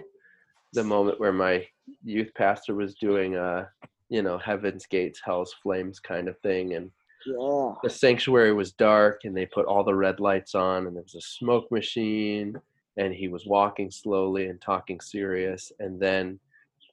the 0.73 0.83
moment 0.83 1.21
where 1.21 1.33
my 1.33 1.67
youth 2.03 2.33
pastor 2.35 2.75
was 2.75 2.95
doing 2.95 3.37
a, 3.37 3.69
you 4.09 4.23
know, 4.23 4.39
heaven's 4.39 4.87
gates, 4.87 5.21
hell's 5.23 5.55
flames 5.63 6.01
kind 6.01 6.29
of 6.29 6.39
thing, 6.39 6.73
and 6.75 6.91
yeah. 7.27 7.75
The 7.83 7.91
sanctuary 7.91 8.53
was 8.53 8.73
dark 8.73 9.21
and 9.25 9.37
they 9.37 9.47
put 9.47 9.67
all 9.67 9.85
the 9.85 9.95
red 9.95 10.21
lights 10.21 10.55
on 10.55 10.87
and 10.87 10.97
there 10.97 11.03
was 11.03 11.15
a 11.15 11.21
smoke 11.21 11.71
machine 11.71 12.61
and 12.97 13.15
he 13.15 13.29
was 13.29 13.47
walking 13.47 13.91
slowly 13.91 14.47
and 14.47 14.61
talking 14.61 15.01
serious 15.01 15.73
and 15.81 16.01
then 16.01 16.39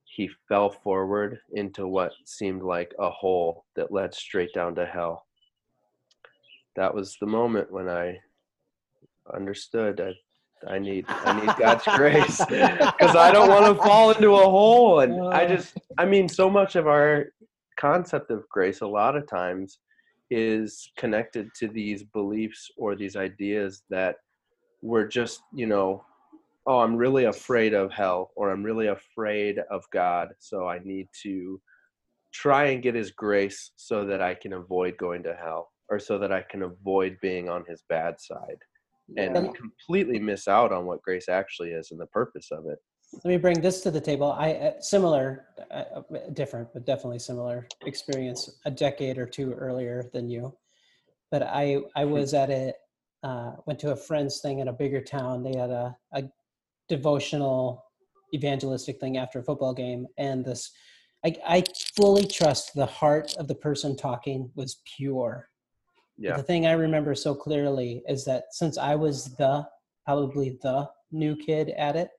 he 0.05 0.29
fell 0.47 0.69
forward 0.69 1.39
into 1.53 1.87
what 1.87 2.11
seemed 2.25 2.63
like 2.63 2.93
a 2.99 3.09
hole 3.09 3.65
that 3.75 3.91
led 3.91 4.13
straight 4.13 4.53
down 4.53 4.75
to 4.75 4.85
hell. 4.85 5.25
That 6.75 6.93
was 6.93 7.17
the 7.19 7.27
moment 7.27 7.71
when 7.71 7.87
I 7.87 8.19
understood 9.33 10.01
I, 10.01 10.73
I 10.73 10.79
need 10.79 11.05
I 11.07 11.39
need 11.39 11.55
God's 11.57 11.83
grace 11.95 12.43
because 12.45 13.15
I 13.15 13.31
don't 13.31 13.49
want 13.49 13.65
to 13.65 13.83
fall 13.83 14.11
into 14.11 14.33
a 14.35 14.49
hole 14.49 15.01
and 15.01 15.33
I 15.33 15.45
just 15.45 15.77
I 15.97 16.05
mean 16.05 16.27
so 16.27 16.49
much 16.49 16.75
of 16.75 16.87
our 16.87 17.27
concept 17.77 18.31
of 18.31 18.47
grace 18.49 18.81
a 18.81 18.87
lot 18.87 19.15
of 19.15 19.27
times 19.27 19.79
is 20.31 20.91
connected 20.97 21.49
to 21.59 21.67
these 21.67 22.03
beliefs 22.03 22.69
or 22.77 22.95
these 22.95 23.15
ideas 23.15 23.83
that 23.89 24.15
we're 24.81 25.07
just 25.07 25.41
you 25.53 25.65
know 25.65 26.03
oh 26.67 26.79
i'm 26.79 26.95
really 26.95 27.25
afraid 27.25 27.73
of 27.73 27.91
hell 27.91 28.31
or 28.35 28.51
i'm 28.51 28.63
really 28.63 28.87
afraid 28.87 29.59
of 29.71 29.83
god 29.91 30.29
so 30.39 30.67
i 30.67 30.79
need 30.83 31.07
to 31.23 31.59
try 32.33 32.65
and 32.65 32.83
get 32.83 32.95
his 32.95 33.11
grace 33.11 33.71
so 33.75 34.05
that 34.05 34.21
i 34.21 34.33
can 34.33 34.53
avoid 34.53 34.95
going 34.97 35.23
to 35.23 35.35
hell 35.35 35.69
or 35.89 35.99
so 35.99 36.17
that 36.19 36.31
i 36.31 36.41
can 36.49 36.63
avoid 36.63 37.17
being 37.21 37.49
on 37.49 37.63
his 37.67 37.83
bad 37.89 38.19
side 38.19 38.57
and 39.17 39.35
Yeah. 39.35 39.51
completely 39.53 40.19
miss 40.19 40.47
out 40.47 40.71
on 40.71 40.85
what 40.85 41.01
grace 41.01 41.27
actually 41.27 41.71
is 41.71 41.91
and 41.91 41.99
the 41.99 42.05
purpose 42.07 42.49
of 42.51 42.65
it 42.67 42.77
Let 43.13 43.25
me 43.25 43.37
bring 43.37 43.59
this 43.59 43.81
to 43.81 43.91
the 43.91 43.99
table. 43.99 44.31
I 44.31 44.53
uh, 44.53 44.81
similar, 44.81 45.47
uh, 45.71 46.01
different, 46.33 46.69
but 46.73 46.85
definitely 46.85 47.19
similar 47.19 47.67
experience 47.85 48.59
a 48.65 48.71
decade 48.71 49.17
or 49.17 49.25
two 49.25 49.53
earlier 49.53 50.09
than 50.13 50.29
you. 50.29 50.55
But 51.31 51.43
I 51.43 51.79
I 51.95 52.05
was 52.05 52.33
at 52.33 52.49
a 52.49 52.73
uh, 53.23 53.53
went 53.65 53.79
to 53.79 53.91
a 53.91 53.95
friend's 53.95 54.39
thing 54.39 54.59
in 54.59 54.67
a 54.67 54.73
bigger 54.73 55.01
town. 55.01 55.43
They 55.43 55.57
had 55.57 55.69
a, 55.69 55.97
a 56.13 56.23
devotional 56.87 57.83
evangelistic 58.33 58.99
thing 58.99 59.17
after 59.17 59.39
a 59.39 59.43
football 59.43 59.73
game, 59.73 60.07
and 60.17 60.45
this 60.45 60.71
I, 61.25 61.35
I 61.45 61.63
fully 61.95 62.25
trust 62.25 62.73
the 62.73 62.85
heart 62.85 63.35
of 63.37 63.47
the 63.47 63.55
person 63.55 63.97
talking 63.97 64.51
was 64.55 64.81
pure. 64.85 65.49
yeah 66.17 66.37
The 66.37 66.43
thing 66.43 66.65
I 66.65 66.73
remember 66.73 67.15
so 67.15 67.35
clearly 67.35 68.03
is 68.07 68.23
that 68.25 68.45
since 68.51 68.77
I 68.77 68.95
was 68.95 69.35
the 69.35 69.67
probably 70.05 70.57
the 70.61 70.89
new 71.11 71.35
kid 71.35 71.69
at 71.71 71.95
it, 71.95 72.09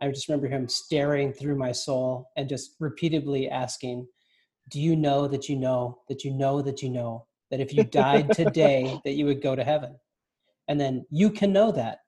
I 0.00 0.08
just 0.08 0.28
remember 0.28 0.48
him 0.48 0.68
staring 0.68 1.32
through 1.32 1.56
my 1.56 1.72
soul 1.72 2.30
and 2.36 2.48
just 2.48 2.76
repeatedly 2.80 3.48
asking, 3.48 4.06
"Do 4.70 4.80
you 4.80 4.96
know 4.96 5.26
that 5.28 5.48
you 5.48 5.56
know 5.56 6.00
that 6.08 6.24
you 6.24 6.32
know 6.32 6.62
that 6.62 6.82
you 6.82 6.90
know 6.90 7.26
that 7.50 7.60
if 7.60 7.72
you 7.72 7.84
died 7.84 8.32
today 8.32 8.98
that 9.04 9.12
you 9.12 9.26
would 9.26 9.42
go 9.42 9.56
to 9.56 9.64
heaven?" 9.64 9.98
And 10.68 10.80
then 10.80 11.06
you 11.10 11.30
can 11.30 11.52
know 11.52 11.72
that. 11.72 11.98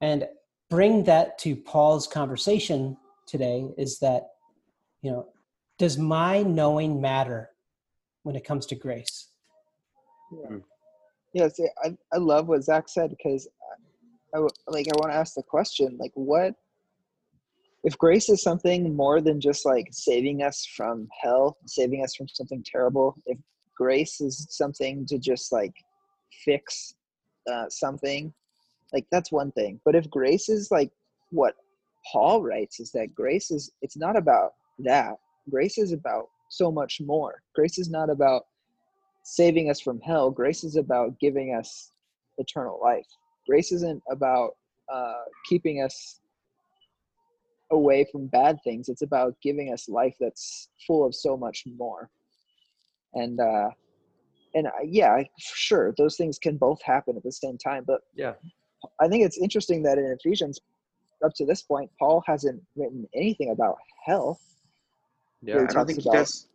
And 0.00 0.26
bring 0.70 1.04
that 1.04 1.38
to 1.38 1.56
Paul's 1.56 2.06
conversation 2.06 2.96
today 3.26 3.68
is 3.76 3.98
that, 4.00 4.24
you 5.02 5.10
know, 5.10 5.28
does 5.78 5.96
my 5.96 6.42
knowing 6.42 7.00
matter 7.00 7.50
when 8.22 8.36
it 8.36 8.44
comes 8.44 8.66
to 8.66 8.74
grace? 8.74 9.30
Yeah, 10.32 10.58
hmm. 11.36 11.48
see, 11.48 11.68
I, 11.84 11.96
I 12.12 12.18
love 12.18 12.48
what 12.48 12.64
Zach 12.64 12.88
said 12.88 13.10
because 13.10 13.48
I, 13.48 13.72
uh, 13.72 13.76
I 14.34 14.36
w- 14.36 14.50
like 14.66 14.86
I 14.88 14.98
want 14.98 15.12
to 15.12 15.16
ask 15.16 15.34
the 15.34 15.42
question 15.42 15.96
like 15.98 16.12
what 16.14 16.54
if 17.88 17.96
grace 17.96 18.28
is 18.28 18.42
something 18.42 18.94
more 18.94 19.22
than 19.22 19.40
just 19.40 19.64
like 19.64 19.88
saving 19.92 20.42
us 20.42 20.66
from 20.76 21.08
hell, 21.22 21.56
saving 21.64 22.04
us 22.04 22.14
from 22.14 22.28
something 22.28 22.62
terrible. 22.62 23.16
If 23.24 23.38
grace 23.74 24.20
is 24.20 24.46
something 24.50 25.06
to 25.06 25.18
just 25.18 25.52
like 25.52 25.72
fix 26.44 26.96
uh, 27.50 27.70
something, 27.70 28.30
like 28.92 29.06
that's 29.10 29.32
one 29.32 29.52
thing. 29.52 29.80
But 29.86 29.94
if 29.94 30.10
grace 30.10 30.50
is 30.50 30.70
like 30.70 30.90
what 31.30 31.54
Paul 32.12 32.42
writes 32.42 32.78
is 32.78 32.92
that 32.92 33.14
grace 33.14 33.50
is 33.50 33.72
it's 33.80 33.96
not 33.96 34.18
about 34.18 34.52
that. 34.80 35.14
Grace 35.48 35.78
is 35.78 35.92
about 35.92 36.28
so 36.50 36.70
much 36.70 37.00
more. 37.00 37.42
Grace 37.54 37.78
is 37.78 37.88
not 37.88 38.10
about 38.10 38.42
saving 39.24 39.70
us 39.70 39.80
from 39.80 39.98
hell. 40.00 40.30
Grace 40.30 40.62
is 40.62 40.76
about 40.76 41.18
giving 41.20 41.54
us 41.58 41.92
eternal 42.36 42.78
life. 42.82 43.08
Grace 43.48 43.72
isn't 43.72 44.02
about 44.10 44.50
uh, 44.92 45.24
keeping 45.48 45.82
us 45.82 46.20
away 47.70 48.06
from 48.10 48.26
bad 48.26 48.58
things. 48.64 48.88
It's 48.88 49.02
about 49.02 49.34
giving 49.42 49.72
us 49.72 49.88
life 49.88 50.14
that's 50.20 50.68
full 50.86 51.04
of 51.04 51.14
so 51.14 51.36
much 51.36 51.64
more. 51.76 52.10
And 53.14 53.40
uh, 53.40 53.70
and 54.54 54.66
uh, 54.66 54.70
yeah, 54.84 55.22
sure, 55.38 55.94
those 55.98 56.16
things 56.16 56.38
can 56.38 56.56
both 56.56 56.82
happen 56.82 57.16
at 57.16 57.22
the 57.22 57.32
same 57.32 57.58
time. 57.58 57.84
But 57.86 58.00
Yeah. 58.14 58.34
I 59.00 59.08
think 59.08 59.24
it's 59.24 59.38
interesting 59.38 59.82
that 59.82 59.98
in 59.98 60.04
Ephesians, 60.18 60.60
up 61.24 61.32
to 61.34 61.44
this 61.44 61.62
point, 61.62 61.90
Paul 61.98 62.22
hasn't 62.26 62.62
written 62.76 63.06
anything 63.14 63.50
about 63.50 63.76
hell. 64.06 64.38
yeah 65.42 65.56
I 65.68 65.72
don't 65.72 65.86
think 65.86 66.02
he 66.02 66.10
does. 66.10 66.46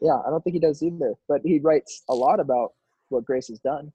Yeah, 0.00 0.18
I 0.26 0.30
don't 0.30 0.42
think 0.42 0.54
he 0.54 0.60
does 0.60 0.82
either. 0.82 1.14
But 1.28 1.42
he 1.44 1.58
writes 1.58 2.04
a 2.08 2.14
lot 2.14 2.38
about 2.40 2.72
what 3.08 3.24
grace 3.24 3.48
has 3.48 3.58
done 3.58 3.92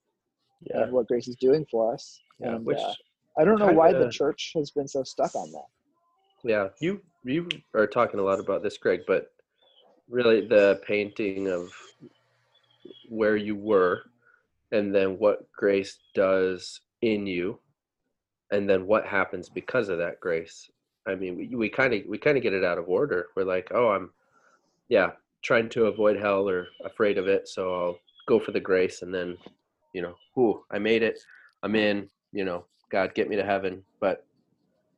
yeah 0.61 0.83
and 0.83 0.91
what 0.91 1.07
grace 1.07 1.27
is 1.27 1.35
doing 1.37 1.65
for 1.69 1.93
us. 1.93 2.21
yeah 2.39 2.55
and, 2.55 2.65
which 2.65 2.79
uh, 2.79 2.93
I 3.37 3.43
don't 3.43 3.59
know 3.59 3.71
why 3.71 3.91
the 3.93 4.09
church 4.09 4.51
has 4.55 4.71
been 4.71 4.87
so 4.87 5.03
stuck 5.03 5.35
on 5.35 5.51
that. 5.51 5.65
Yeah, 6.43 6.67
you 6.79 7.01
you 7.23 7.47
are 7.73 7.87
talking 7.87 8.19
a 8.19 8.23
lot 8.23 8.39
about 8.39 8.63
this, 8.63 8.77
Greg, 8.77 9.01
but 9.07 9.31
really 10.09 10.47
the 10.47 10.79
painting 10.85 11.49
of 11.49 11.71
where 13.09 13.35
you 13.35 13.55
were 13.55 14.03
and 14.71 14.93
then 14.93 15.17
what 15.17 15.51
grace 15.51 15.97
does 16.13 16.81
in 17.01 17.25
you 17.25 17.59
and 18.51 18.69
then 18.69 18.85
what 18.85 19.05
happens 19.05 19.49
because 19.49 19.89
of 19.89 19.97
that 19.97 20.19
grace. 20.19 20.69
I 21.07 21.15
mean, 21.15 21.35
we 21.37 21.55
we 21.55 21.69
kind 21.69 21.93
of 21.93 22.01
we 22.07 22.17
kind 22.17 22.37
of 22.37 22.43
get 22.43 22.53
it 22.53 22.63
out 22.63 22.77
of 22.77 22.87
order. 22.87 23.27
We're 23.35 23.43
like, 23.43 23.71
"Oh, 23.73 23.89
I'm 23.89 24.11
yeah, 24.89 25.11
trying 25.43 25.69
to 25.69 25.85
avoid 25.85 26.17
hell 26.17 26.49
or 26.49 26.67
afraid 26.83 27.17
of 27.17 27.27
it, 27.27 27.47
so 27.47 27.73
I'll 27.73 27.99
go 28.27 28.39
for 28.39 28.51
the 28.51 28.59
grace 28.59 29.01
and 29.01 29.13
then, 29.13 29.37
you 29.93 30.01
know, 30.01 30.15
whoo, 30.35 30.63
I 30.71 30.79
made 30.79 31.03
it. 31.03 31.19
I'm 31.63 31.75
in, 31.75 32.09
you 32.31 32.45
know, 32.45 32.65
God 32.89 33.13
get 33.13 33.29
me 33.29 33.35
to 33.35 33.45
heaven." 33.45 33.83
But 33.99 34.25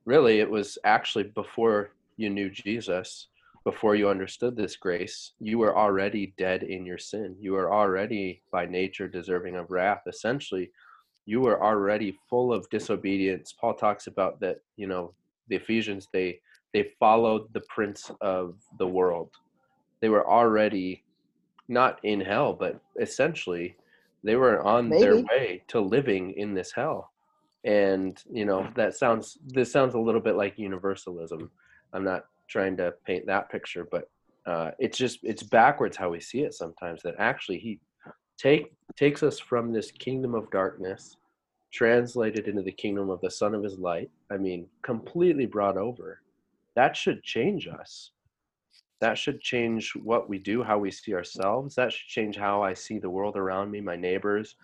really 0.06 0.40
it 0.40 0.50
was 0.50 0.78
actually 0.84 1.24
before 1.24 1.92
you 2.16 2.30
knew 2.30 2.50
Jesus, 2.50 3.28
before 3.64 3.96
you 3.96 4.08
understood 4.08 4.56
this 4.56 4.78
grace, 4.78 5.34
you 5.40 5.60
were 5.60 5.78
already 5.78 6.34
dead 6.38 6.64
in 6.64 6.86
your 6.86 6.98
sin. 6.98 7.36
You 7.40 7.52
were 7.52 7.74
already 7.74 8.42
by 8.50 8.66
nature 8.66 9.10
deserving 9.10 9.58
of 9.58 9.70
wrath. 9.70 10.04
Essentially, 10.08 10.72
you 11.26 11.42
were 11.42 11.62
already 11.62 12.18
full 12.30 12.54
of 12.54 12.70
disobedience. 12.70 13.52
Paul 13.52 13.74
talks 13.74 14.08
about 14.08 14.40
that, 14.40 14.62
you 14.78 14.88
know, 14.88 15.14
the 15.50 15.58
Ephesians 15.58 16.08
they 16.14 16.40
they 16.74 16.92
followed 17.00 17.52
the 17.54 17.62
prince 17.68 18.10
of 18.22 18.56
the 18.78 18.88
world. 18.88 19.32
They 20.00 20.10
were 20.10 20.28
already 20.30 21.04
not 21.68 22.00
in 22.04 22.22
hell, 22.22 22.54
but 22.54 22.80
essentially 23.00 23.76
they 24.24 24.36
were 24.36 24.62
on 24.62 24.90
their 24.90 25.18
way 25.18 25.64
to 25.68 25.82
living 25.82 26.32
in 26.32 26.54
this 26.54 26.72
hell 26.72 27.12
and 27.68 28.24
you 28.32 28.46
know 28.46 28.68
that 28.76 28.96
sounds 28.96 29.38
this 29.46 29.72
sounds 29.72 29.94
a 29.94 30.00
little 30.00 30.22
bit 30.22 30.36
like 30.36 30.58
universalism. 30.58 31.52
I'm 31.94 32.04
not 32.04 32.26
trying 32.48 32.78
to 32.78 32.94
paint 33.06 33.26
that 33.28 33.52
picture 33.52 33.88
but 33.92 34.10
uh, 34.46 34.72
it's 34.80 34.98
just 34.98 35.20
it's 35.24 35.44
backwards 35.44 35.98
how 35.98 36.10
we 36.10 36.22
see 36.22 36.42
it 36.42 36.54
sometimes 36.54 37.04
that 37.04 37.16
actually 37.20 37.60
he 37.60 37.80
take 38.38 38.72
takes 38.96 39.22
us 39.22 39.38
from 39.38 39.74
this 39.74 39.92
kingdom 39.92 40.34
of 40.34 40.50
darkness 40.50 41.18
translated 41.74 42.48
into 42.48 42.62
the 42.62 42.72
kingdom 42.72 43.10
of 43.10 43.20
the 43.20 43.30
son 43.30 43.54
of 43.54 43.62
his 43.62 43.78
light 43.78 44.10
i 44.32 44.38
mean 44.38 44.66
completely 44.82 45.46
brought 45.46 45.78
over. 45.78 46.22
That 46.76 46.96
should 46.96 47.24
change 47.24 47.68
us. 47.68 48.12
That 49.02 49.18
should 49.18 49.42
change 49.42 49.94
what 49.96 50.30
we 50.30 50.38
do 50.38 50.64
how 50.64 50.78
we 50.78 50.92
see 50.92 51.16
ourselves. 51.16 51.76
That 51.76 51.92
should 51.92 52.08
change 52.08 52.38
how 52.38 52.62
i 52.64 52.74
see 52.74 52.98
the 52.98 53.10
world 53.10 53.36
around 53.36 53.72
me 53.72 53.82
my 53.82 53.98
neighbors 53.98 54.56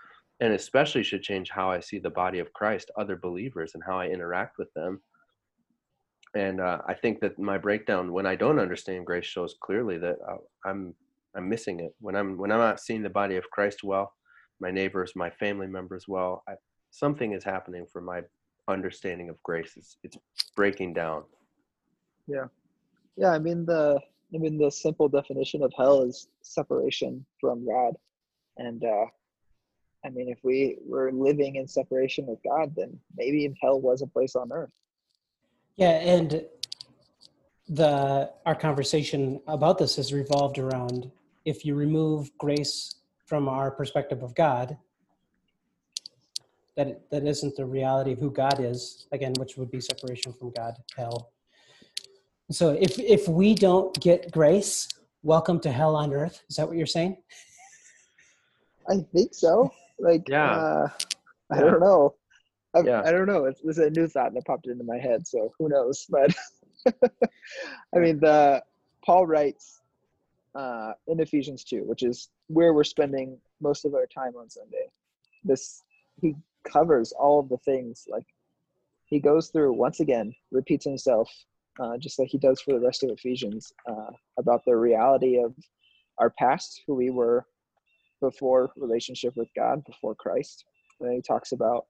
and 0.43 0.51
especially 0.51 1.03
should 1.03 1.23
change 1.23 1.49
how 1.49 1.71
I 1.71 1.79
see 1.79 1.99
the 1.99 2.09
body 2.09 2.39
of 2.39 2.51
Christ, 2.51 2.91
other 2.97 3.15
believers, 3.15 3.71
and 3.75 3.83
how 3.87 3.97
I 3.97 4.07
interact 4.07 4.57
with 4.57 4.67
them. 4.73 5.01
And 6.35 6.59
uh, 6.59 6.79
I 6.85 6.95
think 6.95 7.21
that 7.21 7.39
my 7.39 7.57
breakdown, 7.57 8.11
when 8.11 8.25
I 8.25 8.35
don't 8.35 8.59
understand 8.59 9.05
grace, 9.05 9.25
shows 9.25 9.55
clearly 9.63 9.97
that 9.99 10.17
uh, 10.29 10.35
I'm 10.65 10.93
I'm 11.33 11.47
missing 11.47 11.79
it. 11.79 11.95
When 12.01 12.17
I'm 12.17 12.37
when 12.37 12.51
I'm 12.51 12.59
not 12.59 12.81
seeing 12.81 13.01
the 13.01 13.09
body 13.09 13.37
of 13.37 13.49
Christ 13.51 13.85
well, 13.85 14.11
my 14.59 14.69
neighbors, 14.69 15.13
my 15.15 15.29
family 15.29 15.67
members 15.67 16.09
well, 16.09 16.43
I, 16.45 16.55
something 16.91 17.31
is 17.31 17.45
happening 17.45 17.85
for 17.89 18.01
my 18.01 18.21
understanding 18.67 19.29
of 19.29 19.41
grace. 19.43 19.71
It's 19.77 19.95
it's 20.03 20.17
breaking 20.57 20.93
down. 20.93 21.23
Yeah, 22.27 22.47
yeah. 23.15 23.31
I 23.31 23.39
mean 23.39 23.65
the 23.65 23.97
I 24.35 24.37
mean 24.39 24.57
the 24.57 24.71
simple 24.71 25.07
definition 25.07 25.63
of 25.63 25.71
hell 25.77 26.01
is 26.01 26.27
separation 26.41 27.25
from 27.39 27.65
God, 27.65 27.93
and 28.57 28.83
uh, 28.83 29.05
I 30.05 30.09
mean 30.09 30.29
if 30.29 30.39
we 30.43 30.77
were 30.85 31.11
living 31.11 31.55
in 31.55 31.67
separation 31.67 32.25
with 32.25 32.39
God, 32.43 32.73
then 32.75 32.99
maybe 33.15 33.53
hell 33.61 33.79
was 33.79 34.01
a 34.01 34.07
place 34.07 34.35
on 34.35 34.51
earth. 34.51 34.71
Yeah, 35.75 35.91
and 35.91 36.45
the 37.69 38.31
our 38.45 38.55
conversation 38.55 39.41
about 39.47 39.77
this 39.77 39.95
has 39.95 40.13
revolved 40.13 40.59
around 40.59 41.09
if 41.45 41.65
you 41.65 41.75
remove 41.75 42.35
grace 42.37 42.95
from 43.25 43.47
our 43.47 43.71
perspective 43.71 44.21
of 44.21 44.35
God, 44.35 44.77
that 46.75 47.09
that 47.09 47.25
isn't 47.25 47.55
the 47.55 47.65
reality 47.65 48.11
of 48.13 48.19
who 48.19 48.31
God 48.31 48.59
is, 48.59 49.07
again, 49.11 49.33
which 49.37 49.57
would 49.57 49.71
be 49.71 49.79
separation 49.79 50.33
from 50.33 50.51
God, 50.51 50.75
hell. 50.97 51.31
So 52.51 52.71
if 52.71 52.99
if 52.99 53.27
we 53.27 53.55
don't 53.55 53.97
get 54.01 54.31
grace, 54.31 54.87
welcome 55.23 55.59
to 55.61 55.71
hell 55.71 55.95
on 55.95 56.13
earth. 56.13 56.43
Is 56.49 56.57
that 56.57 56.67
what 56.67 56.77
you're 56.77 56.85
saying? 56.85 57.17
I 58.89 58.97
think 59.13 59.33
so. 59.33 59.71
Like, 59.99 60.27
Yeah. 60.27 60.55
uh, 60.55 60.87
I 61.51 61.55
Yeah. 61.57 61.61
don't 61.61 61.79
know. 61.79 62.15
I, 62.73 62.79
Yeah. 62.81 63.01
I 63.05 63.11
don't 63.11 63.27
know. 63.27 63.45
It's, 63.45 63.61
this 63.61 63.77
is 63.77 63.85
a 63.85 63.89
new 63.89 64.07
thought 64.07 64.33
that 64.33 64.45
popped 64.45 64.67
into 64.67 64.83
my 64.83 64.97
head, 64.97 65.27
so 65.27 65.53
who 65.59 65.69
knows? 65.69 66.05
But 66.09 66.35
I 67.95 67.99
mean, 67.99 68.19
the 68.19 68.63
Paul 69.05 69.25
writes 69.27 69.81
uh, 70.55 70.93
in 71.07 71.19
Ephesians 71.19 71.63
two, 71.63 71.83
which 71.85 72.03
is 72.03 72.29
where 72.47 72.73
we're 72.73 72.83
spending 72.83 73.39
most 73.61 73.85
of 73.85 73.93
our 73.93 74.05
time 74.07 74.35
on 74.35 74.49
Sunday. 74.49 74.89
This 75.43 75.81
he 76.19 76.35
covers 76.63 77.11
all 77.11 77.39
of 77.39 77.49
the 77.49 77.57
things. 77.57 78.05
Like 78.09 78.25
he 79.05 79.19
goes 79.19 79.49
through 79.49 79.73
once 79.73 79.99
again, 79.99 80.33
repeats 80.51 80.85
himself, 80.85 81.29
uh, 81.79 81.97
just 81.97 82.19
like 82.19 82.29
he 82.29 82.37
does 82.37 82.59
for 82.61 82.73
the 82.73 82.79
rest 82.85 83.03
of 83.03 83.09
Ephesians, 83.11 83.71
uh, 83.89 84.11
about 84.37 84.65
the 84.65 84.75
reality 84.75 85.37
of 85.41 85.53
our 86.17 86.31
past, 86.31 86.81
who 86.87 86.95
we 86.95 87.09
were 87.11 87.45
before 88.23 88.71
relationship 88.77 89.35
with 89.35 89.49
God, 89.53 89.83
before 89.85 90.15
Christ. 90.15 90.63
And 90.99 91.09
then 91.09 91.15
he 91.15 91.21
talks 91.21 91.51
about 91.51 91.85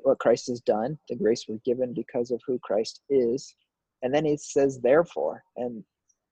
what 0.00 0.18
Christ 0.18 0.48
has 0.48 0.60
done, 0.60 0.98
the 1.08 1.16
grace 1.16 1.46
we're 1.48 1.58
given 1.64 1.94
because 1.94 2.30
of 2.30 2.42
who 2.46 2.58
Christ 2.58 3.00
is. 3.08 3.54
And 4.02 4.14
then 4.14 4.24
he 4.24 4.36
says, 4.36 4.78
therefore. 4.80 5.42
And 5.56 5.82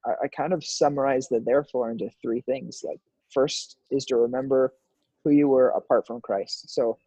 I, 0.05 0.11
I 0.25 0.29
kind 0.29 0.53
of 0.53 0.63
summarize 0.63 1.29
the 1.29 1.41
therefore 1.41 1.91
into 1.91 2.11
three 2.21 2.43
things. 2.43 2.83
Like, 2.85 3.01
first 3.33 3.79
is 3.91 4.05
to 4.07 4.17
remember 4.17 4.75
who 5.25 5.31
you 5.31 5.49
were 5.49 5.71
apart 5.71 6.07
from 6.07 6.21
Christ. 6.21 6.75
So 6.75 6.99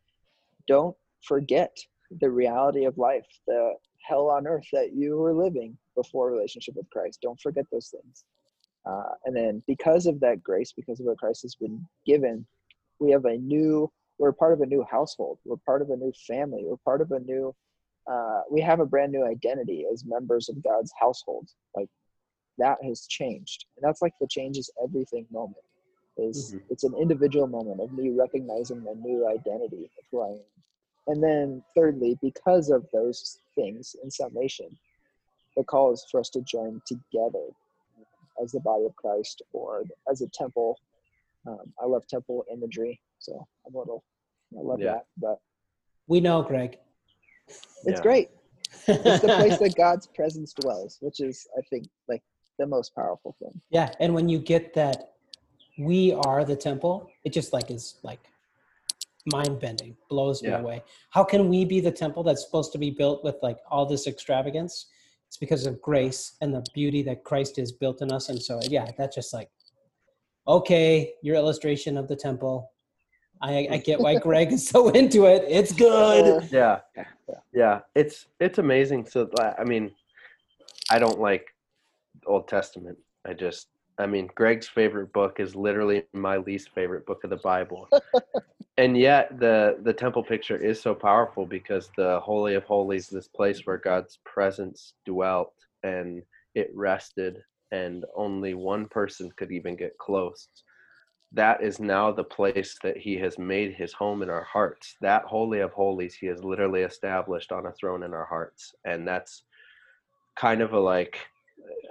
don't 0.67 0.95
forget 1.21 1.77
the 2.21 2.31
reality 2.31 2.85
of 2.85 2.97
life, 2.97 3.27
the 3.47 3.73
hell 4.07 4.29
on 4.29 4.47
earth 4.47 4.67
that 4.73 4.93
you 4.93 5.17
were 5.17 5.33
living 5.33 5.77
before 5.95 6.31
relationship 6.31 6.75
with 6.75 6.89
Christ. 6.89 7.19
Don't 7.21 7.39
forget 7.39 7.65
those 7.71 7.89
things. 7.89 8.25
Uh, 8.85 9.13
and 9.25 9.35
then 9.35 9.63
because 9.67 10.05
of 10.05 10.19
that 10.19 10.43
grace, 10.43 10.73
because 10.73 10.99
of 10.99 11.05
what 11.05 11.17
Christ 11.17 11.43
has 11.43 11.55
been 11.55 11.87
given, 12.05 12.45
we 12.99 13.11
have 13.11 13.25
a 13.25 13.37
new, 13.37 13.91
we're 14.17 14.33
part 14.33 14.53
of 14.53 14.61
a 14.61 14.65
new 14.65 14.85
household. 14.89 15.39
We're 15.45 15.57
part 15.57 15.81
of 15.81 15.89
a 15.89 15.95
new 15.95 16.13
family. 16.27 16.63
We're 16.65 16.77
part 16.77 17.01
of 17.01 17.11
a 17.11 17.19
new, 17.19 17.55
uh, 18.11 18.41
we 18.51 18.61
have 18.61 18.79
a 18.79 18.85
brand 18.85 19.11
new 19.11 19.25
identity 19.25 19.85
as 19.91 20.05
members 20.05 20.49
of 20.49 20.61
God's 20.63 20.91
household. 20.99 21.49
Like 21.75 21.89
that 22.57 22.77
has 22.83 23.07
changed. 23.07 23.65
And 23.75 23.83
that's 23.87 24.01
like 24.01 24.13
the 24.19 24.27
changes 24.27 24.69
everything 24.83 25.25
moment 25.31 25.63
is 26.17 26.53
Mhm. 26.53 26.61
it's 26.69 26.83
an 26.83 26.93
individual 26.95 27.47
moment 27.47 27.81
of 27.81 27.91
me 27.93 28.09
recognizing 28.11 28.83
the 28.83 28.95
new 28.95 29.27
identity 29.27 29.85
of 29.97 30.05
who 30.11 30.21
I 30.21 30.29
am. 30.29 30.63
And 31.07 31.23
then 31.23 31.63
thirdly, 31.75 32.17
because 32.21 32.69
of 32.69 32.89
those 32.91 33.39
things 33.55 33.95
in 34.03 34.11
summation, 34.11 34.77
the 35.57 35.63
call 35.63 35.91
is 35.91 36.05
for 36.09 36.19
us 36.19 36.29
to 36.31 36.41
join 36.41 36.81
together 36.85 37.49
as 38.41 38.51
the 38.51 38.59
body 38.59 38.85
of 38.85 38.95
Christ 38.95 39.41
or 39.51 39.83
as 40.09 40.21
a 40.21 40.27
temple. 40.29 40.79
Um, 41.45 41.73
I 41.81 41.85
love 41.85 42.07
temple 42.07 42.45
imagery, 42.51 42.99
so 43.19 43.45
I'm 43.67 43.75
a 43.75 43.77
little, 43.77 44.03
I 44.57 44.61
love 44.61 44.79
Yeah. 44.79 44.93
that. 44.93 45.05
But 45.17 45.39
We 46.07 46.21
know, 46.21 46.41
Greg. 46.41 46.77
it's 47.47 47.99
Yeah. 47.99 48.01
great. 48.01 48.29
It's 48.87 49.21
the 49.21 49.29
place 49.35 49.57
that 49.59 49.75
God's 49.77 50.07
presence 50.07 50.53
dwells, 50.53 50.97
which 51.01 51.19
is, 51.19 51.47
I 51.57 51.61
think, 51.69 51.87
like 52.07 52.23
the 52.59 52.65
most 52.65 52.95
powerful 52.95 53.35
thing. 53.39 53.59
yeah, 53.69 53.91
and 53.99 54.13
when 54.13 54.29
you 54.29 54.39
get 54.39 54.73
that 54.75 55.13
we 55.77 56.13
are 56.13 56.45
the 56.45 56.55
temple, 56.55 57.09
it 57.23 57.33
just 57.33 57.51
like 57.51 57.71
is 57.71 57.95
like 58.03 58.19
mind 59.25 59.59
bending, 59.59 59.95
blows 60.09 60.43
me 60.43 60.49
Yeah. 60.49 60.59
away. 60.59 60.83
How 61.09 61.23
can 61.23 61.49
we 61.49 61.65
be 61.65 61.79
the 61.79 61.91
temple 61.91 62.23
that's 62.23 62.43
supposed 62.45 62.71
to 62.73 62.77
be 62.77 62.91
built 62.91 63.23
with 63.23 63.35
like 63.41 63.57
all 63.69 63.85
this 63.85 64.05
extravagance? 64.07 64.87
It's 65.33 65.39
because 65.39 65.65
of 65.65 65.81
grace 65.81 66.37
and 66.41 66.53
the 66.53 66.63
beauty 66.75 67.01
that 67.01 67.23
Christ 67.23 67.57
has 67.57 67.71
built 67.71 68.03
in 68.03 68.11
us. 68.11 68.29
And 68.29 68.39
so, 68.39 68.59
yeah, 68.69 68.91
that's 68.99 69.15
just 69.15 69.33
like, 69.33 69.49
okay, 70.47 71.15
your 71.23 71.35
illustration 71.35 71.97
of 71.97 72.07
the 72.07 72.15
temple. 72.15 72.71
I, 73.41 73.67
I 73.71 73.77
get 73.77 73.99
why 73.99 74.19
Greg 74.19 74.53
is 74.53 74.69
so 74.69 74.89
into 74.89 75.25
it. 75.25 75.43
It's 75.49 75.71
good. 75.73 76.47
Yeah 76.51 76.81
Yeah. 76.95 77.36
yeah 77.51 77.79
it's 77.95 78.27
it's 78.39 78.60
amazing 78.60 79.08
so 79.08 79.27
i 79.58 79.63
mean 79.63 79.91
i 80.91 80.99
don't 80.99 81.19
like 81.19 81.47
old 82.27 82.47
testament 82.47 82.97
i 83.25 83.34
just 83.34 83.69
i 83.97 84.06
mean 84.06 84.29
greg's 84.36 84.67
favorite 84.67 85.12
book 85.13 85.39
is 85.39 85.56
literally 85.56 86.03
my 86.13 86.38
least 86.38 86.69
favorite 86.73 87.06
book 87.06 87.23
of 87.23 87.29
the 87.29 87.38
bible 87.38 87.88
and 88.77 88.97
yet 88.97 89.39
the 89.39 89.77
the 89.84 89.93
temple 89.93 90.23
picture 90.23 90.58
is 90.58 90.82
so 90.82 90.93
powerful 90.93 91.45
because 91.45 91.89
the 91.97 92.19
holy 92.21 92.56
of 92.56 92.63
holies 92.63 93.08
this 93.10 93.27
place 93.27 93.65
where 93.65 93.77
god's 93.77 94.19
presence 94.25 94.93
dwelt 95.06 95.53
and 95.84 96.21
it 96.56 96.71
rested 96.73 97.41
and 97.71 98.06
only 98.15 98.53
one 98.53 98.88
person 98.88 99.29
could 99.38 99.51
even 99.51 99.75
get 99.75 99.97
close 99.97 100.47
that 101.34 101.63
is 101.63 101.79
now 101.79 102.12
the 102.12 102.23
place 102.23 102.77
that 102.84 102.95
he 102.95 103.17
has 103.17 103.39
made 103.39 103.73
his 103.73 103.91
home 103.91 104.21
in 104.21 104.29
our 104.29 104.43
hearts. 104.43 104.95
That 105.01 105.23
holy 105.23 105.60
of 105.60 105.71
holies 105.71 106.13
he 106.13 106.27
has 106.27 106.43
literally 106.43 106.82
established 106.84 107.51
on 107.51 107.65
a 107.65 107.71
throne 107.71 108.03
in 108.03 108.13
our 108.13 108.25
hearts. 108.25 108.75
And 108.86 109.08
that's 109.08 109.43
kind 110.36 110.62
of 110.62 110.73
a 110.73 110.79
like 110.79 111.17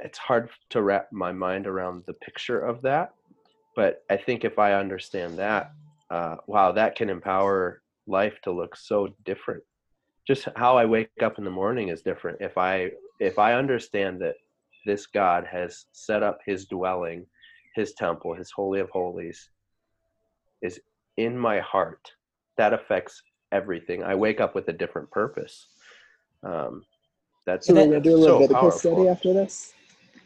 it's 0.05 0.19
hard 0.19 0.51
to 0.71 0.83
wrap 0.83 1.13
my 1.13 1.33
mind 1.33 1.67
around 1.67 2.05
the 2.07 2.15
picture 2.15 2.61
of 2.61 2.83
that. 2.83 3.15
But 3.75 4.05
I 4.11 4.17
think 4.17 4.45
if 4.45 4.59
I 4.59 4.75
understand 4.75 5.39
that, 5.39 5.73
uh, 6.11 6.37
wow, 6.47 6.73
that 6.73 6.95
can 6.95 7.09
empower 7.09 7.83
life 8.07 8.41
to 8.43 8.51
look 8.53 8.77
so 8.77 9.15
different. 9.25 9.63
Just 10.27 10.49
how 10.57 10.77
I 10.77 10.85
wake 10.85 11.11
up 11.23 11.39
in 11.39 11.45
the 11.45 11.51
morning 11.51 11.89
is 11.89 12.03
different. 12.03 12.39
If 12.41 12.59
I 12.59 12.91
if 13.19 13.39
I 13.39 13.55
understand 13.55 14.21
that 14.21 14.35
this 14.85 15.07
God 15.07 15.47
has 15.51 15.87
set 15.93 16.23
up 16.23 16.41
his 16.45 16.67
dwelling 16.67 17.27
his 17.75 17.95
temple, 17.95 18.35
his 18.35 18.51
holy 18.51 18.81
of 18.81 18.91
holies, 18.91 19.49
is 20.61 20.81
in 21.17 21.37
my 21.37 21.61
heart. 21.61 22.11
That 22.57 22.73
affects 22.73 23.23
everything. 23.51 24.03
I 24.03 24.15
wake 24.15 24.41
up 24.41 24.55
with 24.55 24.69
a 24.69 24.73
different 24.73 25.11
purpose. 25.11 25.69
Um, 26.43 26.85
that's 27.47 27.67
so 27.67 27.75
we're 27.75 27.87
gonna 27.87 28.01
do 28.01 28.15
a 28.15 28.17
little 28.17 28.37
so 28.37 28.41
Leviticus 28.41 28.79
study 28.79 28.95
powerful. 28.95 29.11
after 29.11 29.33
this. 29.33 29.75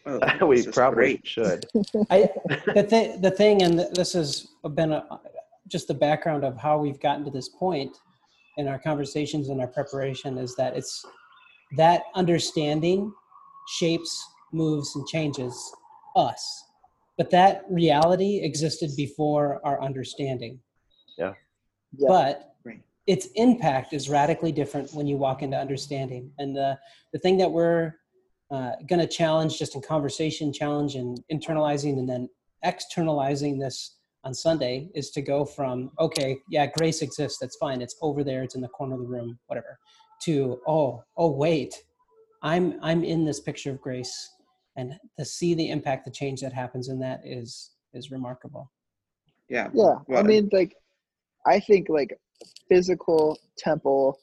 Oh, 0.04 0.46
we 0.46 0.60
this 0.60 0.74
probably 0.74 0.96
great. 0.96 1.26
should. 1.26 1.66
I, 2.10 2.28
the, 2.74 2.86
th- 2.88 3.20
the 3.20 3.30
thing, 3.30 3.62
and 3.62 3.78
this 3.94 4.12
has 4.12 4.48
been 4.74 4.92
a, 4.92 5.04
just 5.68 5.88
the 5.88 5.94
background 5.94 6.44
of 6.44 6.56
how 6.56 6.78
we've 6.78 7.00
gotten 7.00 7.24
to 7.24 7.30
this 7.30 7.48
point 7.48 7.96
in 8.56 8.68
our 8.68 8.78
conversations 8.78 9.48
and 9.48 9.60
our 9.60 9.66
preparation 9.66 10.38
is 10.38 10.54
that 10.56 10.76
it's 10.76 11.04
that 11.76 12.02
understanding 12.14 13.12
shapes, 13.68 14.24
moves, 14.52 14.94
and 14.94 15.06
changes 15.08 15.72
us. 16.14 16.64
But 17.18 17.30
that 17.30 17.64
reality 17.68 18.40
existed 18.42 18.90
before 18.96 19.60
our 19.64 19.82
understanding. 19.82 20.60
Yeah. 21.18 21.32
But 21.98 22.08
Right. 22.08 22.36
Its 23.06 23.28
impact 23.36 23.92
is 23.92 24.08
radically 24.08 24.52
different 24.52 24.92
when 24.92 25.06
you 25.06 25.16
walk 25.16 25.42
into 25.42 25.56
understanding. 25.56 26.30
And 26.38 26.56
the, 26.56 26.78
the 27.12 27.18
thing 27.18 27.36
that 27.38 27.50
we're 27.50 27.94
uh, 28.50 28.72
going 28.88 29.00
to 29.00 29.06
challenge 29.06 29.58
just 29.58 29.74
in 29.74 29.82
conversation, 29.82 30.52
challenge 30.52 30.96
and 30.96 31.22
internalizing 31.32 31.98
and 31.98 32.08
then 32.08 32.28
externalizing 32.64 33.58
this 33.58 33.98
on 34.24 34.34
Sunday 34.34 34.90
is 34.94 35.10
to 35.10 35.22
go 35.22 35.44
from, 35.44 35.90
okay, 36.00 36.38
yeah, 36.50 36.66
grace 36.66 37.00
exists. 37.00 37.38
That's 37.40 37.56
fine. 37.56 37.80
It's 37.80 37.96
over 38.02 38.24
there. 38.24 38.42
It's 38.42 38.56
in 38.56 38.60
the 38.60 38.68
corner 38.68 38.94
of 38.94 39.00
the 39.00 39.06
room, 39.06 39.38
whatever, 39.46 39.78
to, 40.24 40.60
oh, 40.66 41.04
oh, 41.16 41.30
wait, 41.30 41.74
I'm, 42.42 42.78
I'm 42.82 43.04
in 43.04 43.24
this 43.24 43.38
picture 43.38 43.70
of 43.70 43.80
grace. 43.80 44.30
And 44.76 44.94
to 45.18 45.24
see 45.24 45.54
the 45.54 45.70
impact, 45.70 46.04
the 46.04 46.10
change 46.10 46.40
that 46.40 46.52
happens 46.52 46.88
in 46.88 46.98
that 47.00 47.20
is, 47.24 47.70
is 47.94 48.10
remarkable. 48.10 48.70
Yeah. 49.48 49.68
Yeah, 49.72 49.94
I 50.14 50.22
mean, 50.22 50.50
like, 50.52 50.74
I 51.46 51.60
think 51.60 51.88
like 51.88 52.18
physical 52.68 53.38
temple, 53.58 54.18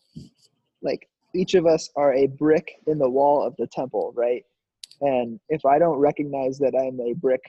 like 0.82 1.08
each 1.36 1.54
of 1.56 1.66
us 1.66 1.90
are 1.96 2.14
a 2.14 2.28
brick 2.28 2.74
in 2.88 2.98
the 2.98 3.10
wall 3.10 3.46
of 3.46 3.56
the 3.58 3.68
temple, 3.68 4.14
right? 4.16 4.44
And 5.02 5.40
if 5.50 5.66
I 5.66 5.80
don't 5.80 5.98
recognize 5.98 6.58
that 6.60 6.74
I'm 6.76 7.00
a 7.00 7.14
brick 7.14 7.42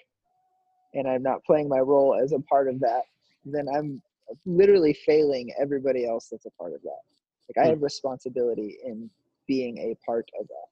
and 0.95 1.09
I'm 1.09 1.23
not 1.23 1.45
playing 1.45 1.69
my 1.69 1.81
role 1.81 2.19
as 2.21 2.33
a 2.33 2.41
part 2.41 2.69
of 2.69 2.81
that, 2.81 3.03
then 3.45 3.67
I'm 3.75 4.01
literally 4.47 4.95
failing 5.07 5.53
everybody 5.61 6.07
else 6.07 6.29
that's 6.31 6.47
a 6.47 6.51
part 6.51 6.73
of 6.73 6.83
that. 6.83 7.01
Like 7.49 7.65
I 7.65 7.69
Hmm. 7.69 7.71
have 7.71 7.83
responsibility 7.83 8.79
in 8.85 9.11
being 9.47 9.79
a 9.79 9.97
part 10.07 10.29
of 10.41 10.47
that. 10.49 10.67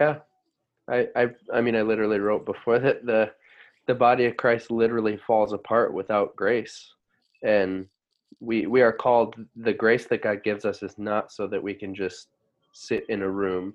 Yeah. 0.00 0.18
I, 0.90 1.08
I 1.16 1.28
I 1.52 1.60
mean 1.60 1.76
I 1.76 1.82
literally 1.82 2.18
wrote 2.18 2.46
before 2.46 2.78
that 2.78 3.04
the 3.04 3.32
the 3.86 3.94
body 3.94 4.26
of 4.26 4.36
Christ 4.36 4.70
literally 4.70 5.16
falls 5.26 5.52
apart 5.52 5.94
without 5.94 6.36
grace. 6.36 6.92
And 7.42 7.86
we 8.40 8.66
we 8.66 8.82
are 8.82 8.92
called 8.92 9.34
the 9.56 9.72
grace 9.72 10.06
that 10.06 10.22
God 10.22 10.42
gives 10.42 10.64
us 10.64 10.82
is 10.82 10.98
not 10.98 11.32
so 11.32 11.46
that 11.46 11.62
we 11.62 11.74
can 11.74 11.94
just 11.94 12.28
sit 12.72 13.04
in 13.08 13.22
a 13.22 13.30
room 13.30 13.74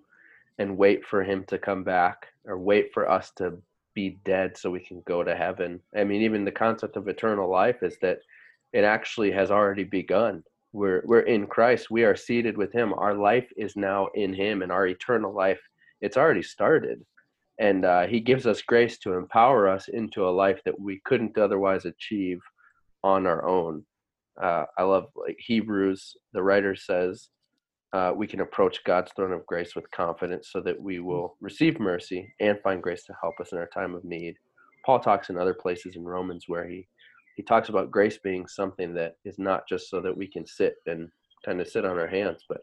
and 0.60 0.78
wait 0.78 1.06
for 1.06 1.24
him 1.24 1.44
to 1.46 1.58
come 1.58 1.84
back 1.84 2.28
or 2.46 2.58
wait 2.58 2.94
for 2.94 3.10
us 3.10 3.32
to 3.38 3.58
be 3.94 4.18
dead 4.24 4.58
so 4.58 4.72
we 4.72 4.80
can 4.80 5.02
go 5.06 5.24
to 5.24 5.36
heaven. 5.36 5.80
I 5.96 6.04
mean 6.04 6.22
even 6.22 6.46
the 6.46 6.52
concept 6.52 6.96
of 6.96 7.08
eternal 7.08 7.50
life 7.50 7.84
is 7.84 7.98
that 8.02 8.20
it 8.72 8.84
actually 8.84 9.32
has 9.32 9.52
already 9.52 9.84
begun. 9.84 10.44
We're 10.72 11.04
we're 11.06 11.22
in 11.22 11.48
Christ. 11.48 11.92
We 11.92 12.04
are 12.04 12.16
seated 12.16 12.58
with 12.58 12.72
him. 12.72 12.94
Our 12.94 13.13
life 13.16 13.52
is 13.58 13.76
now 13.76 14.08
in 14.16 14.34
him 14.34 14.62
and 14.62 14.72
our 14.72 14.88
eternal 14.88 15.34
life 15.34 15.62
it's 16.02 16.18
already 16.18 16.44
started 16.44 17.06
and 17.60 17.86
uh, 17.86 18.08
he 18.08 18.20
gives 18.20 18.48
us 18.48 18.62
grace 18.62 18.98
to 19.00 19.13
empower 19.13 19.68
us 19.68 19.88
into 19.88 20.28
a 20.28 20.30
life 20.30 20.62
that 20.66 20.80
we 20.80 21.02
couldn't 21.06 21.38
otherwise 21.38 21.86
achieve 21.86 22.42
on 23.04 23.28
our 23.28 23.48
own 23.48 23.86
uh, 24.41 24.65
i 24.78 24.84
love 24.84 25.06
like 25.15 25.38
hebrews 25.39 26.15
the 26.34 26.41
writer 26.41 26.76
says 26.76 27.30
uh, 27.93 28.12
we 28.15 28.28
can 28.28 28.41
approach 28.41 28.84
god's 28.86 29.12
throne 29.15 29.34
of 29.34 29.46
grace 29.46 29.76
with 29.76 29.89
confidence 29.91 30.50
so 30.52 30.62
that 30.62 30.80
we 30.80 31.00
will 31.00 31.38
receive 31.41 31.80
mercy 31.80 32.34
and 32.39 32.60
find 32.63 32.82
grace 32.82 33.04
to 33.06 33.13
help 33.22 33.36
us 33.39 33.52
in 33.52 33.58
our 33.58 33.67
time 33.67 33.96
of 33.96 34.04
need. 34.04 34.36
Paul 34.86 35.00
talks 35.00 35.30
in 35.30 35.38
other 35.38 35.54
places 35.54 35.96
in 35.96 36.04
romans 36.04 36.46
where 36.48 36.67
he 36.67 36.88
he 37.36 37.43
talks 37.43 37.69
about 37.69 37.91
grace 37.91 38.17
being 38.24 38.48
something 38.48 38.93
that 38.96 39.15
is 39.26 39.39
not 39.39 39.67
just 39.67 39.89
so 39.89 40.02
that 40.02 40.15
we 40.15 40.28
can 40.28 40.46
sit 40.46 40.76
and 40.88 41.10
kind 41.46 41.62
of 41.62 41.67
sit 41.67 41.86
on 41.86 42.00
our 42.00 42.08
hands 42.08 42.43
but 42.50 42.62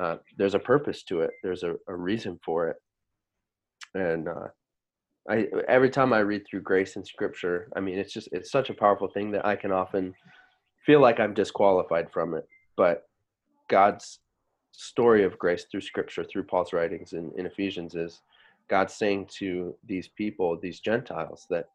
uh, 0.00 0.16
there's 0.36 0.54
a 0.54 0.58
purpose 0.58 1.02
to 1.04 1.20
it. 1.20 1.30
There's 1.42 1.62
a, 1.62 1.74
a 1.88 1.94
reason 1.94 2.38
for 2.44 2.68
it. 2.68 2.76
And 3.94 4.28
uh, 4.28 4.48
I 5.28 5.46
every 5.68 5.90
time 5.90 6.12
I 6.12 6.20
read 6.20 6.42
through 6.48 6.62
grace 6.62 6.96
in 6.96 7.04
Scripture, 7.04 7.68
I 7.76 7.80
mean, 7.80 7.98
it's 7.98 8.12
just 8.12 8.28
it's 8.32 8.50
such 8.50 8.70
a 8.70 8.74
powerful 8.74 9.08
thing 9.08 9.30
that 9.32 9.46
I 9.46 9.56
can 9.56 9.72
often 9.72 10.14
feel 10.84 11.00
like 11.00 11.20
I'm 11.20 11.34
disqualified 11.34 12.10
from 12.10 12.34
it. 12.34 12.46
But 12.76 13.06
God's 13.68 14.20
story 14.72 15.24
of 15.24 15.38
grace 15.38 15.66
through 15.70 15.82
Scripture, 15.82 16.24
through 16.24 16.44
Paul's 16.44 16.72
writings 16.72 17.12
in, 17.12 17.32
in 17.36 17.46
Ephesians, 17.46 17.94
is 17.94 18.20
God 18.68 18.90
saying 18.90 19.28
to 19.38 19.74
these 19.86 20.08
people, 20.08 20.58
these 20.58 20.80
Gentiles, 20.80 21.46
that 21.50 21.68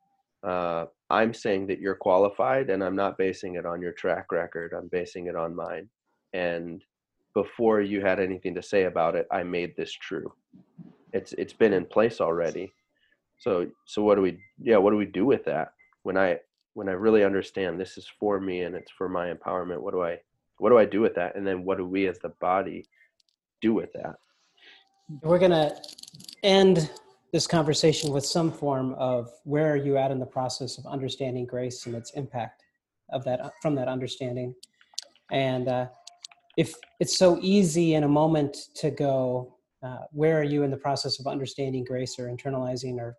uh, 0.44 0.86
I'm 1.10 1.34
saying 1.34 1.68
that 1.68 1.80
you're 1.80 1.96
qualified, 1.96 2.70
and 2.70 2.84
I'm 2.84 2.96
not 2.96 3.18
basing 3.18 3.56
it 3.56 3.66
on 3.66 3.82
your 3.82 3.92
track 3.92 4.32
record. 4.32 4.74
I'm 4.74 4.88
basing 4.88 5.28
it 5.28 5.36
on 5.36 5.56
mine. 5.56 5.90
And 6.34 6.84
before 7.34 7.82
you 7.82 8.02
had 8.02 8.20
anything 8.20 8.56
to 8.56 8.64
say 8.64 8.84
about 8.84 9.16
it, 9.16 9.28
I 9.32 9.44
made 9.44 9.76
this 9.76 9.92
true 9.92 10.34
it's 11.14 11.34
it's 11.34 11.54
been 11.54 11.74
in 11.74 11.86
place 11.86 12.22
already 12.22 12.72
so 13.40 13.68
so 13.86 14.04
what 14.04 14.16
do 14.16 14.22
we 14.22 14.40
yeah 14.62 14.78
what 14.78 14.92
do 14.92 14.98
we 14.98 15.06
do 15.06 15.26
with 15.26 15.44
that 15.46 15.74
when 16.04 16.18
i 16.18 16.38
when 16.80 16.90
i 16.90 16.94
really 16.94 17.24
understand 17.24 17.80
this 17.80 17.98
is 17.98 18.08
for 18.20 18.40
me 18.40 18.62
and 18.62 18.74
it's 18.76 18.92
for 18.92 19.08
my 19.08 19.34
empowerment 19.34 19.82
what 19.82 19.94
do 19.94 20.02
i 20.02 20.18
what 20.60 20.70
do 20.70 20.78
i 20.78 20.86
do 20.86 21.02
with 21.02 21.16
that? 21.16 21.36
And 21.36 21.48
then 21.48 21.64
what 21.64 21.78
do 21.78 21.86
we 21.86 22.08
as 22.08 22.20
the 22.20 22.34
body 22.42 22.86
do 23.62 23.74
with 23.74 23.92
that? 23.94 24.16
We're 25.24 25.40
to 25.40 25.76
end 26.44 26.92
this 27.34 27.48
conversation 27.48 28.12
with 28.12 28.26
some 28.26 28.52
form 28.52 28.94
of 28.96 29.32
where 29.44 29.72
are 29.72 29.78
you 29.78 29.98
at 29.98 30.12
in 30.12 30.20
the 30.20 30.26
process 30.26 30.78
of 30.78 30.86
understanding 30.86 31.46
grace 31.46 31.86
and 31.86 31.96
its 31.96 32.12
impact 32.12 32.64
of 33.12 33.24
that 33.24 33.54
from 33.62 33.74
that 33.76 33.88
understanding? 33.88 34.54
And 35.32 35.68
uh, 35.68 35.88
if 36.58 36.74
it's 37.00 37.18
so 37.18 37.40
easy 37.42 37.96
in 37.96 38.04
a 38.04 38.08
moment 38.08 38.56
to 38.76 38.92
go 38.92 39.56
uh, 39.82 40.00
where 40.12 40.38
are 40.38 40.44
you 40.44 40.64
in 40.64 40.72
the 40.72 40.78
process 40.78 41.20
of 41.20 41.28
understanding 41.28 41.86
grace 41.86 42.20
or 42.20 42.28
internalizing 42.28 42.98
or 42.98 43.16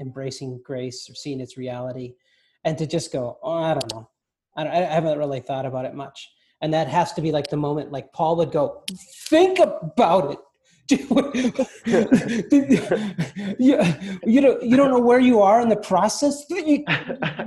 embracing 0.00 0.60
grace 0.64 1.08
or 1.08 1.14
seeing 1.14 1.40
its 1.40 1.56
reality 1.56 2.14
and 2.64 2.78
to 2.78 2.86
just 2.86 3.12
go 3.12 3.38
oh 3.42 3.62
i 3.62 3.74
don't 3.74 3.92
know 3.92 4.08
I, 4.56 4.68
I 4.68 4.80
haven't 4.82 5.18
really 5.18 5.40
thought 5.40 5.66
about 5.66 5.84
it 5.84 5.94
much 5.94 6.30
and 6.60 6.72
that 6.74 6.88
has 6.88 7.12
to 7.14 7.20
be 7.20 7.32
like 7.32 7.48
the 7.48 7.56
moment 7.56 7.92
like 7.92 8.12
paul 8.12 8.36
would 8.36 8.52
go 8.52 8.84
think 9.28 9.58
about 9.58 10.32
it 10.32 10.38
you, 13.58 13.80
you 14.24 14.40
don't 14.40 14.62
you 14.62 14.76
don't 14.76 14.90
know 14.90 15.00
where 15.00 15.20
you 15.20 15.40
are 15.40 15.62
in 15.62 15.68
the 15.68 15.76
process 15.76 16.44
you, 16.50 16.84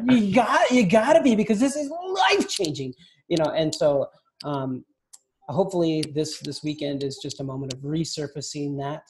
you 0.10 0.34
got 0.34 0.71
you 0.71 0.89
got 0.89 1.13
to 1.13 1.21
be 1.21 1.36
because 1.36 1.60
this 1.60 1.75
is 1.75 1.89
life 1.89 2.47
changing 2.47 2.93
you 3.28 3.38
know 3.38 3.51
and 3.51 3.75
so 3.75 4.08
um, 4.43 4.84
hopefully 5.49 6.04
this 6.13 6.39
this 6.39 6.63
weekend 6.63 7.04
is 7.04 7.19
just 7.21 7.39
a 7.39 7.43
moment 7.43 7.73
of 7.73 7.80
resurfacing 7.80 8.78
that 8.80 9.04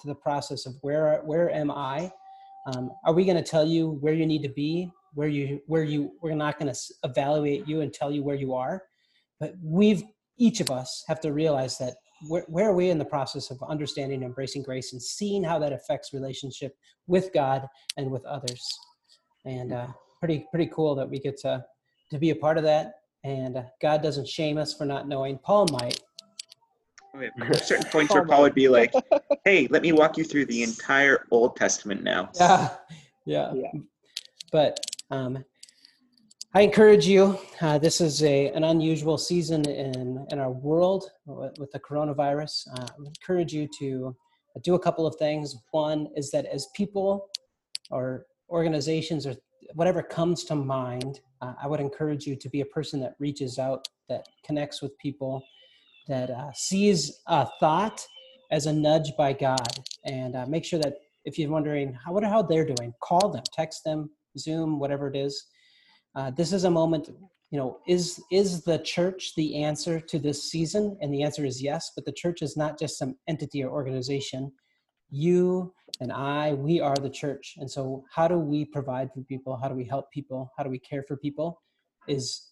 to 0.00 0.08
the 0.08 0.14
process 0.14 0.66
of 0.66 0.74
where 0.82 1.20
where 1.24 1.50
am 1.50 1.70
I? 1.70 2.12
Um, 2.66 2.90
are 3.04 3.12
we 3.12 3.24
going 3.24 3.36
to 3.36 3.42
tell 3.42 3.66
you 3.66 3.90
where 4.00 4.14
you 4.14 4.26
need 4.26 4.42
to 4.42 4.48
be? 4.48 4.90
Where 5.14 5.28
you 5.28 5.60
where 5.66 5.84
you 5.84 6.12
we're 6.20 6.34
not 6.34 6.58
going 6.58 6.72
to 6.72 6.78
evaluate 7.04 7.68
you 7.68 7.80
and 7.80 7.92
tell 7.92 8.10
you 8.10 8.22
where 8.22 8.36
you 8.36 8.54
are, 8.54 8.82
but 9.40 9.54
we've 9.62 10.02
each 10.36 10.60
of 10.60 10.70
us 10.70 11.04
have 11.06 11.20
to 11.20 11.32
realize 11.32 11.78
that 11.78 11.94
where, 12.28 12.44
where 12.48 12.70
are 12.70 12.74
we 12.74 12.90
in 12.90 12.98
the 12.98 13.04
process 13.04 13.50
of 13.50 13.62
understanding 13.68 14.16
and 14.16 14.24
embracing 14.24 14.62
grace 14.62 14.92
and 14.92 15.00
seeing 15.00 15.44
how 15.44 15.58
that 15.60 15.72
affects 15.72 16.12
relationship 16.12 16.76
with 17.06 17.32
God 17.32 17.66
and 17.96 18.10
with 18.10 18.24
others, 18.24 18.66
and 19.44 19.72
uh, 19.72 19.86
pretty 20.18 20.46
pretty 20.50 20.70
cool 20.74 20.94
that 20.96 21.08
we 21.08 21.18
get 21.18 21.36
to 21.38 21.64
to 22.10 22.18
be 22.18 22.30
a 22.30 22.36
part 22.36 22.58
of 22.58 22.64
that 22.64 22.94
and 23.24 23.56
uh, 23.56 23.62
God 23.80 24.02
doesn't 24.02 24.28
shame 24.28 24.58
us 24.58 24.74
for 24.74 24.84
not 24.84 25.08
knowing. 25.08 25.38
Paul 25.38 25.66
might. 25.72 26.00
Okay. 27.16 27.30
certain 27.58 27.90
points 27.90 28.12
where 28.12 28.24
Paul 28.24 28.42
would 28.42 28.54
be 28.54 28.68
like, 28.68 28.92
"Hey, 29.44 29.66
let 29.70 29.82
me 29.82 29.92
walk 29.92 30.18
you 30.18 30.24
through 30.24 30.46
the 30.46 30.62
entire 30.62 31.26
Old 31.30 31.56
Testament 31.56 32.02
now." 32.02 32.30
Yeah, 32.34 32.70
yeah. 33.24 33.52
yeah. 33.54 33.80
But 34.52 34.78
um, 35.14 35.44
I 36.54 36.60
encourage 36.62 37.06
you. 37.06 37.38
Uh, 37.60 37.78
this 37.78 38.00
is 38.00 38.22
a 38.22 38.48
an 38.48 38.64
unusual 38.64 39.18
season 39.18 39.68
in 39.68 40.24
in 40.30 40.38
our 40.38 40.50
world 40.50 41.10
with, 41.26 41.70
the 41.72 41.80
coronavirus. 41.80 42.68
Uh, 42.76 42.86
I 42.98 43.06
encourage 43.06 43.52
you 43.52 43.68
to 43.78 44.16
do 44.62 44.74
a 44.74 44.78
couple 44.78 45.06
of 45.06 45.14
things. 45.16 45.56
One 45.70 46.08
is 46.16 46.30
that 46.30 46.46
as 46.46 46.68
people 46.74 47.28
or 47.90 48.26
organizations 48.50 49.26
or 49.26 49.34
whatever 49.74 50.02
comes 50.02 50.44
to 50.44 50.54
mind, 50.54 51.20
uh, 51.40 51.54
I 51.62 51.66
would 51.66 51.80
encourage 51.80 52.26
you 52.26 52.36
to 52.36 52.48
be 52.48 52.60
a 52.60 52.66
person 52.66 53.00
that 53.00 53.14
reaches 53.18 53.58
out, 53.58 53.86
that 54.08 54.26
connects 54.46 54.80
with 54.82 54.96
people, 54.98 55.42
that 56.08 56.30
uh, 56.30 56.52
sees 56.54 57.20
a 57.26 57.48
thought 57.60 58.06
as 58.50 58.66
a 58.66 58.72
nudge 58.72 59.10
by 59.18 59.32
God, 59.32 59.72
and 60.04 60.36
uh, 60.36 60.46
make 60.46 60.64
sure 60.64 60.78
that 60.80 60.94
if 61.24 61.38
you're 61.38 61.50
wondering 61.50 61.94
how 61.94 62.12
what 62.12 62.24
how 62.24 62.42
they're 62.42 62.70
doing, 62.74 62.92
call 63.00 63.28
them, 63.30 63.42
text 63.52 63.82
them, 63.84 64.10
Zoom, 64.38 64.78
whatever 64.78 65.08
it 65.08 65.16
is. 65.16 65.46
Uh, 66.14 66.30
this 66.30 66.52
is 66.52 66.64
a 66.64 66.70
moment. 66.70 67.10
You 67.50 67.58
know, 67.58 67.78
is 67.86 68.20
is 68.32 68.64
the 68.64 68.78
church 68.78 69.32
the 69.36 69.62
answer 69.62 70.00
to 70.00 70.18
this 70.18 70.50
season? 70.50 70.96
And 71.00 71.12
the 71.12 71.22
answer 71.22 71.44
is 71.44 71.62
yes. 71.62 71.92
But 71.94 72.04
the 72.04 72.12
church 72.12 72.42
is 72.42 72.56
not 72.56 72.78
just 72.78 72.98
some 72.98 73.16
entity 73.28 73.62
or 73.62 73.70
organization 73.70 74.52
you 75.14 75.72
and 76.00 76.12
I, 76.12 76.54
we 76.54 76.80
are 76.80 76.96
the 76.96 77.10
church. 77.10 77.54
And 77.58 77.70
so, 77.70 78.04
how 78.12 78.26
do 78.26 78.38
we 78.38 78.64
provide 78.64 79.10
for 79.14 79.20
people? 79.22 79.56
How 79.56 79.68
do 79.68 79.74
we 79.74 79.84
help 79.84 80.10
people? 80.10 80.50
How 80.56 80.64
do 80.64 80.70
we 80.70 80.78
care 80.78 81.04
for 81.06 81.16
people? 81.16 81.62
Is 82.08 82.50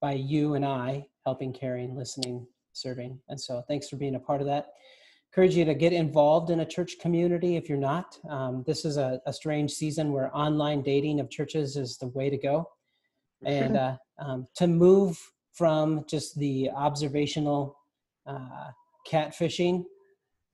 by 0.00 0.12
you 0.14 0.54
and 0.54 0.64
I 0.64 1.04
helping, 1.24 1.52
caring, 1.52 1.94
listening, 1.94 2.46
serving. 2.72 3.20
And 3.28 3.40
so, 3.40 3.62
thanks 3.68 3.88
for 3.88 3.96
being 3.96 4.14
a 4.14 4.20
part 4.20 4.40
of 4.40 4.46
that. 4.46 4.68
Encourage 5.34 5.56
you 5.56 5.64
to 5.64 5.74
get 5.74 5.94
involved 5.94 6.50
in 6.50 6.60
a 6.60 6.66
church 6.66 6.98
community 7.00 7.56
if 7.56 7.66
you're 7.66 7.78
not. 7.78 8.18
Um, 8.28 8.64
this 8.66 8.84
is 8.84 8.98
a, 8.98 9.18
a, 9.24 9.32
strange 9.32 9.70
season 9.70 10.12
where 10.12 10.30
online 10.36 10.82
dating 10.82 11.20
of 11.20 11.30
churches 11.30 11.74
is 11.74 11.96
the 11.96 12.08
way 12.08 12.28
to 12.28 12.36
go. 12.36 12.68
And 13.42 13.78
uh, 13.78 13.96
um, 14.18 14.46
to 14.56 14.66
move 14.66 15.18
from 15.54 16.04
just 16.06 16.38
the 16.38 16.68
observational 16.76 17.78
uh, 18.26 18.72
catfishing, 19.10 19.86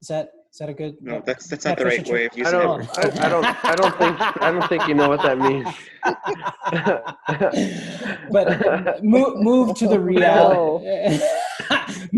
is 0.01 0.07
that 0.07 0.31
is 0.53 0.59
that 0.59 0.69
a 0.69 0.75
good? 0.75 0.95
No, 1.01 1.21
that's 1.27 1.49
that's 1.49 1.65
not 1.65 1.77
the 1.77 1.85
right 1.85 2.09
way 2.09 2.27
of 2.27 2.39
using 2.39 2.55
I 2.55 2.63
don't, 2.63 2.83
it. 2.83 2.89
I, 2.97 3.27
I, 3.27 3.29
don't. 3.29 3.65
I 3.65 3.75
don't 3.75 3.99
think. 3.99 4.43
I 4.43 4.53
don't 4.53 4.69
think 4.69 4.87
you 4.87 4.95
know 4.95 5.09
what 5.09 5.23
that 5.23 5.39
means. 5.39 5.67
but 8.31 9.03
move, 9.03 9.43
move 9.43 9.77
to 9.77 9.89
the 9.89 9.99
reality. 10.13 11.21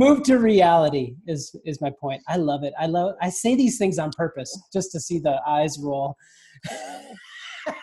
move 0.00 0.22
to 0.24 0.38
reality 0.38 1.14
is 1.26 1.54
is 1.64 1.80
my 1.80 1.92
point. 2.00 2.22
I 2.26 2.36
love 2.36 2.62
it. 2.64 2.72
I 2.78 2.86
love. 2.86 3.14
I 3.20 3.28
say 3.28 3.54
these 3.54 3.76
things 3.78 3.98
on 3.98 4.10
purpose 4.16 4.50
just 4.72 4.90
to 4.92 5.00
see 5.00 5.18
the 5.18 5.36
eyes 5.46 5.76
roll. 5.80 6.16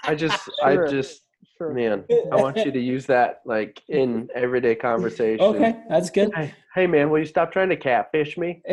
I 0.05 0.15
just. 0.15 0.49
Sure. 0.59 0.87
I 0.87 0.89
just 0.89 1.21
Sure. 1.57 1.73
Man, 1.73 2.05
I 2.31 2.35
want 2.35 2.57
you 2.57 2.71
to 2.71 2.79
use 2.79 3.07
that 3.07 3.41
like 3.43 3.81
in 3.87 4.29
everyday 4.35 4.75
conversation. 4.75 5.43
Okay, 5.43 5.75
that's 5.89 6.11
good. 6.11 6.31
Hey, 6.35 6.53
hey 6.75 6.85
man, 6.85 7.09
will 7.09 7.17
you 7.17 7.25
stop 7.25 7.51
trying 7.51 7.69
to 7.69 7.75
catfish 7.75 8.37
me? 8.37 8.61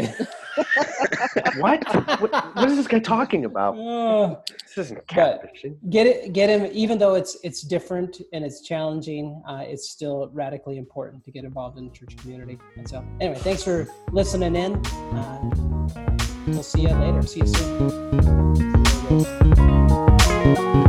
what? 1.59 1.83
what? 2.21 2.31
What 2.55 2.69
is 2.69 2.77
this 2.77 2.87
guy 2.87 2.99
talking 2.99 3.47
about? 3.47 3.79
Uh, 3.79 4.37
this 4.63 4.77
isn't 4.77 5.07
catfishing. 5.07 5.77
Get 5.89 6.07
it, 6.07 6.35
get 6.35 6.51
him. 6.51 6.69
Even 6.75 6.99
though 6.99 7.15
it's 7.15 7.39
it's 7.43 7.63
different 7.63 8.21
and 8.35 8.45
it's 8.45 8.61
challenging, 8.61 9.43
uh, 9.49 9.65
it's 9.67 9.89
still 9.89 10.29
radically 10.35 10.77
important 10.77 11.25
to 11.25 11.31
get 11.31 11.45
involved 11.45 11.79
in 11.79 11.87
the 11.87 11.93
church 11.93 12.15
community. 12.19 12.59
And 12.77 12.87
so, 12.87 13.03
anyway, 13.19 13.39
thanks 13.39 13.65
for 13.65 13.89
listening 14.13 14.57
in. 14.57 14.75
Uh, 14.85 15.51
we'll 16.49 16.63
see 16.63 16.83
you 16.83 16.89
later. 16.89 17.23
See 17.23 17.41
you 17.41 17.47
soon. 20.67 20.85